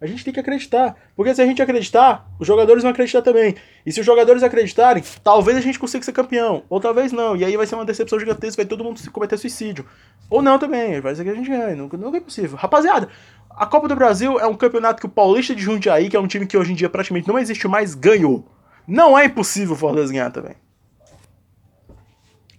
A 0.00 0.06
gente 0.06 0.24
tem 0.24 0.32
que 0.32 0.38
acreditar. 0.38 0.96
Porque 1.16 1.34
se 1.34 1.42
a 1.42 1.46
gente 1.46 1.60
acreditar, 1.60 2.30
os 2.38 2.46
jogadores 2.46 2.82
vão 2.82 2.92
acreditar 2.92 3.20
também. 3.20 3.56
E 3.84 3.92
se 3.92 3.98
os 3.98 4.06
jogadores 4.06 4.42
acreditarem, 4.42 5.02
talvez 5.24 5.56
a 5.56 5.60
gente 5.60 5.78
consiga 5.78 6.04
ser 6.04 6.12
campeão. 6.12 6.62
Ou 6.68 6.80
talvez 6.80 7.10
não. 7.10 7.36
E 7.36 7.44
aí 7.44 7.56
vai 7.56 7.66
ser 7.66 7.74
uma 7.74 7.84
decepção 7.84 8.18
gigantesca, 8.18 8.62
vai 8.62 8.68
todo 8.68 8.84
mundo 8.84 8.98
se 9.00 9.10
cometer 9.10 9.36
suicídio. 9.36 9.84
Ou 10.30 10.40
não 10.40 10.58
também. 10.58 11.00
Vai 11.00 11.14
ser 11.14 11.24
que 11.24 11.30
a 11.30 11.34
gente 11.34 11.50
ganhe. 11.50 11.74
Nunca, 11.74 11.96
nunca 11.96 12.18
é 12.18 12.20
possível. 12.20 12.56
Rapaziada, 12.56 13.08
a 13.50 13.66
Copa 13.66 13.88
do 13.88 13.96
Brasil 13.96 14.38
é 14.38 14.46
um 14.46 14.54
campeonato 14.54 15.00
que 15.00 15.06
o 15.06 15.10
Paulista 15.10 15.52
de 15.52 15.62
Jundiaí, 15.62 16.08
que 16.08 16.16
é 16.16 16.20
um 16.20 16.28
time 16.28 16.46
que 16.46 16.56
hoje 16.56 16.72
em 16.72 16.76
dia 16.76 16.88
praticamente 16.88 17.26
não 17.26 17.38
existe 17.38 17.66
mais, 17.66 17.94
ganhou. 17.94 18.46
Não 18.86 19.18
é 19.18 19.24
impossível 19.24 19.74
o 19.74 19.76
Fortaleza 19.76 20.12
ganhar 20.12 20.30
também. 20.30 20.54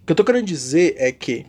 O 0.02 0.06
que 0.06 0.12
eu 0.12 0.16
tô 0.16 0.24
querendo 0.24 0.44
dizer 0.44 0.94
é 0.98 1.10
que 1.10 1.46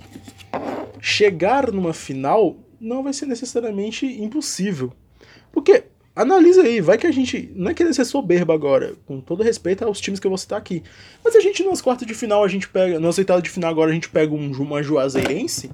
chegar 1.01 1.71
numa 1.71 1.93
final 1.93 2.55
não 2.79 3.03
vai 3.03 3.11
ser 3.11 3.25
necessariamente 3.25 4.05
impossível. 4.05 4.93
Porque, 5.51 5.83
analisa 6.15 6.61
aí, 6.63 6.81
vai 6.81 6.97
que 6.97 7.07
a 7.07 7.11
gente. 7.11 7.51
Não 7.55 7.71
é 7.71 7.73
querer 7.73 7.93
ser 7.93 8.05
soberba 8.05 8.53
agora, 8.53 8.95
com 9.05 9.19
todo 9.19 9.43
respeito 9.43 9.83
aos 9.83 9.99
times 9.99 10.19
que 10.19 10.27
eu 10.27 10.31
vou 10.31 10.37
citar 10.37 10.57
aqui. 10.57 10.83
Mas 11.23 11.35
a 11.35 11.39
gente 11.39 11.63
nas 11.63 11.81
quartas 11.81 12.07
de 12.07 12.13
final, 12.13 12.43
a 12.43 12.47
gente 12.47 12.67
pega. 12.67 12.99
Nas 12.99 13.17
oitavas 13.17 13.43
de 13.43 13.49
final 13.49 13.69
agora 13.69 13.91
a 13.91 13.93
gente 13.93 14.09
pega 14.09 14.33
um, 14.33 14.51
uma 14.51 14.81
Juazeirense, 14.81 15.71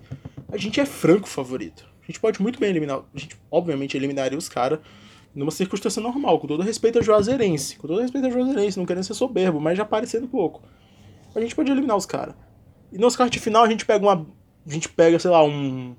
a 0.51 0.57
gente 0.57 0.79
é 0.79 0.86
franco 0.86 1.27
favorito. 1.27 1.86
A 2.03 2.05
gente 2.07 2.19
pode 2.19 2.41
muito 2.41 2.60
bem 2.60 2.69
eliminar. 2.69 3.00
A 3.13 3.19
gente, 3.19 3.38
obviamente, 3.51 3.98
eliminaria 3.98 4.38
os 4.38 4.48
caras 4.48 4.79
numa 5.36 5.51
circunstância 5.51 6.01
normal, 6.01 6.39
com 6.39 6.48
todo 6.48 6.63
respeito 6.63 6.98
a 6.98 7.01
Juazeirense. 7.01 7.77
Com 7.77 7.88
todo 7.88 8.01
respeito 8.01 8.27
a 8.27 8.29
Juazeirense, 8.29 8.79
não 8.79 8.86
querendo 8.86 9.03
ser 9.03 9.13
soberbo, 9.13 9.60
mas 9.60 9.77
já 9.77 9.86
parecendo 9.86 10.27
pouco. 10.27 10.63
A 11.36 11.39
gente 11.41 11.53
pode 11.53 11.69
eliminar 11.69 11.96
os 11.98 12.05
caras. 12.05 12.34
E 12.91 12.98
nos 12.98 13.15
quartos 13.15 13.38
de 13.38 13.43
final 13.43 13.63
a 13.63 13.69
gente 13.69 13.86
pega 13.86 14.03
uma. 14.03 14.25
A 14.65 14.72
gente 14.72 14.89
pega, 14.89 15.19
sei 15.19 15.29
lá. 15.29 15.43
Um, 15.43 15.96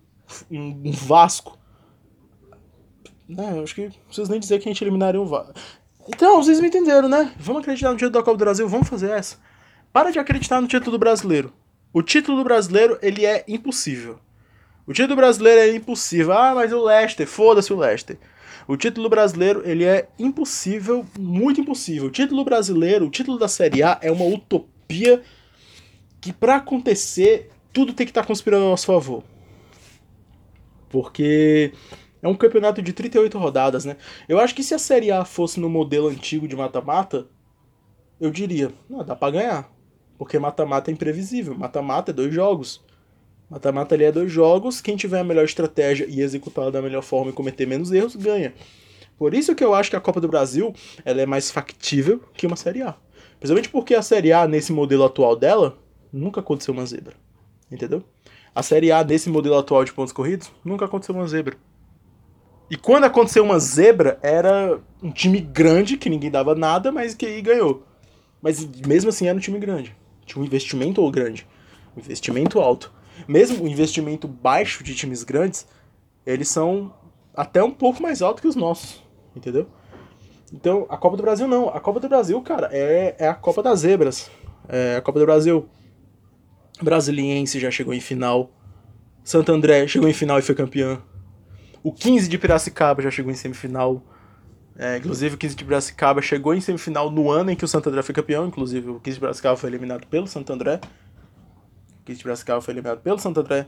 um 0.51 0.91
Vasco 0.93 1.59
né, 3.29 3.61
acho 3.63 3.75
que 3.75 3.85
não 3.85 3.91
preciso 4.07 4.31
nem 4.31 4.41
dizer 4.41 4.59
que 4.59 4.69
a 4.69 4.73
gente 4.73 4.83
eliminaria 4.83 5.21
um 5.21 5.27
VAR. 5.27 5.53
Então, 6.09 6.43
vocês 6.43 6.61
me 6.61 6.69
entenderam, 6.69 7.09
né? 7.09 7.33
Vamos 7.39 7.61
acreditar 7.61 7.91
no 7.91 7.97
título 7.97 8.13
da 8.13 8.23
Copa 8.23 8.39
do 8.39 8.45
Brasil, 8.45 8.67
vamos 8.67 8.89
fazer 8.89 9.11
essa. 9.11 9.37
Para 9.93 10.11
de 10.11 10.19
acreditar 10.19 10.61
no 10.61 10.67
título 10.67 10.93
do 10.93 10.99
brasileiro. 10.99 11.53
O 11.93 12.03
título 12.03 12.39
do 12.39 12.45
brasileiro, 12.45 12.99
ele 13.03 13.27
é 13.27 13.45
impossível. 13.47 14.19
O 14.87 14.93
título 14.93 15.17
brasileiro 15.17 15.61
é 15.61 15.77
impossível. 15.77 16.33
Ah, 16.33 16.55
mas 16.55 16.73
o 16.73 16.83
Leicester, 16.83 17.27
foda-se 17.27 17.73
o 17.73 17.77
Leicester. 17.77 18.17
O 18.67 18.77
título 18.77 19.09
brasileiro, 19.09 19.63
ele 19.65 19.85
é 19.85 20.09
impossível, 20.19 21.05
muito 21.19 21.61
impossível. 21.61 22.09
O 22.09 22.11
título 22.11 22.45
brasileiro, 22.45 23.07
o 23.07 23.11
título 23.11 23.39
da 23.39 23.49
Série 23.49 23.83
A 23.83 23.99
é 24.01 24.11
uma 24.11 24.25
utopia 24.25 25.23
que 26.21 26.33
para 26.33 26.57
acontecer, 26.57 27.51
tudo 27.73 27.93
tem 27.93 28.07
que 28.07 28.11
estar 28.11 28.23
tá 28.23 28.27
conspirando 28.27 28.65
a 28.65 28.69
nosso 28.71 28.87
favor. 28.87 29.23
Porque 30.89 31.73
é 32.23 32.29
um 32.29 32.35
campeonato 32.35 32.83
de 32.83 32.93
38 32.93 33.39
rodadas, 33.39 33.85
né? 33.85 33.97
Eu 34.29 34.39
acho 34.39 34.55
que 34.55 34.63
se 34.63 34.75
a 34.75 34.79
Série 34.79 35.11
A 35.11 35.25
fosse 35.25 35.61
no 35.61 35.69
modelo 35.69 36.09
antigo 36.09 36.49
de 36.49 36.57
mata-mata, 36.57 37.27
eu 38.21 38.31
diria, 38.31 38.73
não, 38.89 39.05
dá 39.05 39.15
pra 39.15 39.31
ganhar. 39.31 39.71
Porque 40.19 40.39
mata-mata 40.39 40.91
é 40.91 40.95
imprevisível. 40.95 41.55
Mata-mata 41.55 42.11
é 42.11 42.15
dois 42.15 42.35
jogos. 42.35 42.85
Mata-mata 43.49 43.95
ali 43.95 44.05
é 44.05 44.13
dois 44.13 44.31
jogos. 44.31 44.81
Quem 44.81 44.97
tiver 44.97 45.21
a 45.21 45.25
melhor 45.25 45.45
estratégia 45.45 46.07
e 46.09 46.21
executar 46.21 46.71
da 46.71 46.83
melhor 46.83 47.03
forma 47.03 47.31
e 47.31 47.35
cometer 47.35 47.67
menos 47.67 47.93
erros, 47.93 48.17
ganha. 48.17 48.53
Por 49.17 49.33
isso 49.33 49.55
que 49.55 49.65
eu 49.65 49.75
acho 49.75 49.91
que 49.91 49.97
a 49.97 50.01
Copa 50.01 50.21
do 50.21 50.29
Brasil 50.29 50.75
ela 51.05 51.21
é 51.21 51.27
mais 51.27 51.51
factível 51.51 52.21
que 52.35 52.47
uma 52.47 52.57
Série 52.57 52.83
A. 52.83 52.95
Principalmente 53.39 53.69
porque 53.69 53.95
a 53.95 54.03
Série 54.03 54.33
A, 54.33 54.47
nesse 54.49 54.73
modelo 54.73 55.05
atual 55.05 55.37
dela, 55.37 55.79
nunca 56.13 56.41
aconteceu 56.41 56.75
uma 56.75 56.85
zebra. 56.85 57.15
Entendeu? 57.71 58.03
A 58.55 58.63
Série 58.63 58.91
A, 58.91 59.05
nesse 59.05 59.31
modelo 59.31 59.57
atual 59.57 59.85
de 59.85 59.93
pontos 59.93 60.13
corridos, 60.13 60.51
nunca 60.65 60.85
aconteceu 60.85 61.15
uma 61.15 61.27
zebra. 61.27 61.57
E 62.71 62.77
quando 62.77 63.05
aconteceu 63.05 63.43
uma 63.43 63.59
zebra, 63.59 64.19
era 64.23 64.79
um 65.03 65.11
time 65.11 65.41
grande, 65.41 65.97
que 65.97 66.11
ninguém 66.11 66.31
dava 66.31 66.55
nada, 66.55 66.93
mas 66.93 67.15
que 67.15 67.25
aí 67.25 67.41
ganhou. 67.41 67.83
Mas 68.43 68.65
mesmo 68.87 69.09
assim 69.09 69.27
era 69.27 69.37
um 69.37 69.41
time 69.41 69.59
grande. 69.59 69.97
Tinha 70.27 70.43
um 70.43 70.45
investimento 70.45 71.11
grande. 71.11 71.47
Um 71.97 72.01
investimento 72.01 72.61
alto. 72.61 72.93
Mesmo 73.27 73.65
o 73.65 73.69
investimento 73.69 74.29
baixo 74.29 74.85
de 74.85 74.95
times 74.95 75.25
grandes, 75.25 75.67
eles 76.27 76.49
são 76.49 76.93
até 77.35 77.63
um 77.63 77.71
pouco 77.71 78.03
mais 78.03 78.21
altos 78.21 78.43
que 78.43 78.49
os 78.49 78.55
nossos. 78.55 79.03
Entendeu? 79.35 79.67
Então, 80.53 80.87
a 80.89 80.97
Copa 80.97 81.17
do 81.17 81.23
Brasil 81.23 81.49
não. 81.49 81.69
A 81.69 81.81
Copa 81.81 82.01
do 82.01 82.09
Brasil, 82.09 82.41
cara, 82.43 82.69
é, 82.71 83.17
é 83.19 83.29
a 83.29 83.35
Copa 83.35 83.63
das 83.63 83.81
Zebras. 83.81 84.31
É 84.69 84.97
a 84.97 85.01
Copa 85.01 85.19
do 85.19 85.25
Brasil. 85.25 85.69
Brasiliense 86.83 87.59
já 87.59 87.71
chegou 87.71 87.95
em 87.95 88.01
final. 88.01 88.51
Santo 89.25 89.53
André 89.53 89.87
chegou 89.87 90.09
em 90.09 90.13
final 90.13 90.39
e 90.39 90.43
foi 90.43 90.55
campeão. 90.55 91.03
O 91.83 91.93
15 91.93 92.29
de 92.29 92.39
Piracicaba 92.39 93.03
já 93.03 93.11
chegou 93.11 93.31
em 93.31 93.35
semifinal. 93.35 94.03
É, 94.77 94.97
inclusive, 94.97 95.35
o 95.35 95.39
15 95.39 95.57
de 95.57 95.65
Piracicaba 95.65 96.23
chegou 96.23 96.55
em 96.55 96.61
semifinal 96.61 97.11
no 97.11 97.31
ano 97.31 97.51
em 97.51 97.57
que 97.57 97.65
o 97.65 97.69
Santo 97.69 97.89
André 97.89 98.03
foi 98.03 98.15
campeão. 98.15 98.47
Inclusive, 98.47 98.91
o 98.91 99.01
15 99.01 99.15
de 99.15 99.21
Piracicaba 99.21 99.57
foi 99.57 99.71
eliminado 99.71 100.07
pelo 100.07 100.27
Santo 100.27 100.53
André. 100.53 100.81
O 102.01 102.05
15 102.05 102.19
de 102.19 102.25
Piracicaba 102.25 102.61
foi 102.61 102.75
eliminado 102.75 103.01
pelo 103.01 103.19
Santo 103.19 103.41
André. 103.41 103.67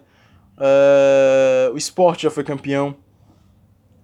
Uh, 0.57 1.73
o 1.73 1.77
Sport 1.79 2.23
já 2.23 2.31
foi 2.31 2.45
campeão. 2.45 2.97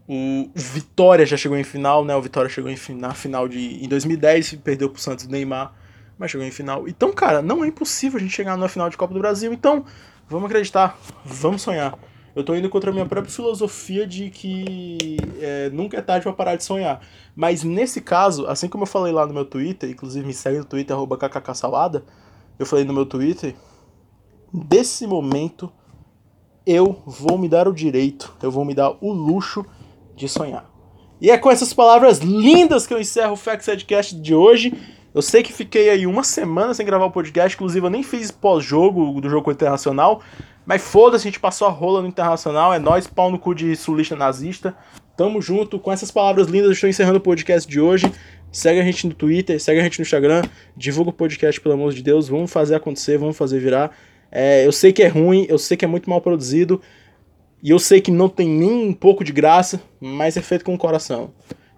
O 0.09 0.51
Vitória 0.55 1.27
já 1.27 1.37
chegou 1.37 1.59
em 1.59 1.65
final, 1.65 2.05
né? 2.05 2.15
O 2.15 2.23
Vitória 2.23 2.49
chegou 2.49 2.71
em, 2.71 2.79
na 2.95 3.13
final 3.13 3.49
de 3.49 3.85
em 3.85 3.89
2010, 3.89 4.55
perdeu 4.57 4.89
pro 4.89 5.01
Santos 5.01 5.27
do 5.27 5.33
Neymar, 5.33 5.75
mas 6.17 6.31
chegou 6.31 6.47
em 6.47 6.51
final. 6.51 6.87
Então, 6.87 7.13
cara, 7.13 7.43
não 7.43 7.65
é 7.65 7.69
impossível 7.69 8.19
a 8.19 8.23
gente 8.23 8.33
chegar 8.33 8.57
na 8.57 8.69
final 8.69 8.89
de 8.89 8.97
Copa 8.97 9.13
do 9.13 9.19
Brasil. 9.19 9.53
Então, 9.53 9.85
vamos 10.29 10.47
acreditar, 10.47 10.97
vamos 11.25 11.63
sonhar 11.63 11.99
eu 12.37 12.45
tô 12.45 12.55
indo 12.55 12.69
contra 12.69 12.91
a 12.91 12.93
minha 12.93 13.07
própria 13.07 13.33
filosofia 13.33 14.07
de 14.07 14.29
que 14.29 15.17
é, 15.41 15.71
nunca 15.71 15.97
é 15.97 16.03
tarde 16.03 16.23
para 16.23 16.35
parar 16.35 16.57
de 16.57 16.63
sonhar. 16.63 17.01
Mas 17.35 17.65
nesse 17.65 18.03
caso, 18.03 18.47
assim 18.47 18.69
como 18.69 18.83
eu 18.83 18.87
falei 18.87 19.11
lá 19.11 19.27
no 19.27 19.33
meu 19.33 19.47
Twitter, 19.47 19.89
inclusive 19.89 20.27
me 20.27 20.35
segue 20.35 20.59
no 20.59 20.65
Twitter, 20.67 20.95
arroba 20.95 21.19
eu 22.59 22.67
falei 22.67 22.85
no 22.85 22.93
meu 22.93 23.07
Twitter, 23.07 23.57
desse 24.53 25.07
momento 25.07 25.73
eu 26.67 27.03
vou 27.07 27.39
me 27.39 27.49
dar 27.49 27.67
o 27.67 27.73
direito, 27.73 28.37
eu 28.43 28.51
vou 28.51 28.67
me 28.67 28.75
dar 28.75 28.95
o 29.01 29.13
luxo 29.13 29.65
de 30.15 30.29
sonhar. 30.29 30.71
E 31.19 31.31
é 31.31 31.39
com 31.39 31.51
essas 31.51 31.73
palavras 31.73 32.19
lindas 32.19 32.87
que 32.87 32.93
eu 32.93 33.01
encerro 33.01 33.33
o 33.33 33.37
Facts 33.37 33.67
Headcast 33.67 34.15
de 34.15 34.35
hoje. 34.35 34.75
Eu 35.17 35.23
sei 35.23 35.43
que 35.43 35.51
fiquei 35.51 35.89
aí 35.89 36.07
uma 36.07 36.23
semana 36.23 36.75
sem 36.75 36.85
gravar 36.85 37.07
o 37.07 37.11
podcast, 37.11 37.57
inclusive 37.57 37.87
eu 37.87 37.89
nem 37.89 38.03
fiz 38.03 38.31
pós-jogo 38.31 39.19
do 39.19 39.31
jogo 39.31 39.51
internacional, 39.51 40.21
mas 40.67 40.83
foda-se, 40.83 41.27
a 41.27 41.31
gente 41.31 41.41
passou 41.41 41.67
a 41.67 41.71
rola 41.71 42.03
no 42.03 42.09
Internacional, 42.09 42.75
é 42.75 42.79
nós, 42.79 43.07
pau 43.07 43.31
no 43.31 43.39
cu 43.39 43.55
de 43.55 43.75
sulista 43.77 44.15
nazista. 44.15 44.77
Tamo 45.17 45.41
junto, 45.41 45.79
com 45.79 45.91
essas 45.91 46.11
palavras 46.11 46.49
lindas, 46.49 46.67
eu 46.67 46.73
estou 46.73 46.91
encerrando 46.91 47.17
o 47.17 47.23
podcast 47.23 47.67
de 47.67 47.81
hoje. 47.81 48.13
Segue 48.53 48.79
a 48.79 48.83
gente 48.83 49.07
no 49.07 49.15
Twitter, 49.15 49.59
segue 49.59 49.81
a 49.81 49.83
gente 49.83 49.99
no 49.99 50.03
Instagram, 50.03 50.43
divulga 50.77 51.09
o 51.09 51.15
podcast, 51.15 51.59
pelo 51.63 51.77
amor 51.77 51.95
de 51.95 52.03
Deus, 52.03 52.29
vamos 52.29 52.53
fazer 52.53 52.75
acontecer, 52.75 53.17
vamos 53.17 53.39
fazer 53.39 53.59
virar. 53.59 53.97
É, 54.31 54.67
eu 54.67 54.73
sei 54.73 54.93
que 54.93 55.03
é 55.03 55.09
ruim, 55.09 55.47
eu 55.49 55.57
sei 55.57 55.79
que 55.79 55.85
é 55.87 55.89
muito 55.89 56.11
mal 56.11 56.21
produzido, 56.21 56.79
e 57.63 57.71
eu 57.71 57.79
sei 57.79 58.03
que 58.03 58.11
não 58.11 58.29
tem 58.29 58.47
nem 58.47 58.89
um 58.89 58.93
pouco 58.93 59.25
de 59.25 59.33
graça, 59.33 59.81
mas 59.99 60.37
é 60.37 60.43
feito 60.43 60.63
com 60.63 60.75
o 60.75 60.79
coração. 60.79 61.33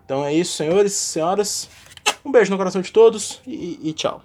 Então 0.05 0.25
é 0.25 0.35
isso, 0.35 0.57
senhores, 0.57 0.93
senhoras. 0.93 1.69
Um 2.25 2.31
beijo 2.31 2.51
no 2.51 2.57
coração 2.57 2.81
de 2.81 2.93
todos 2.93 3.41
e, 3.47 3.79
e 3.83 3.93
tchau. 3.93 4.23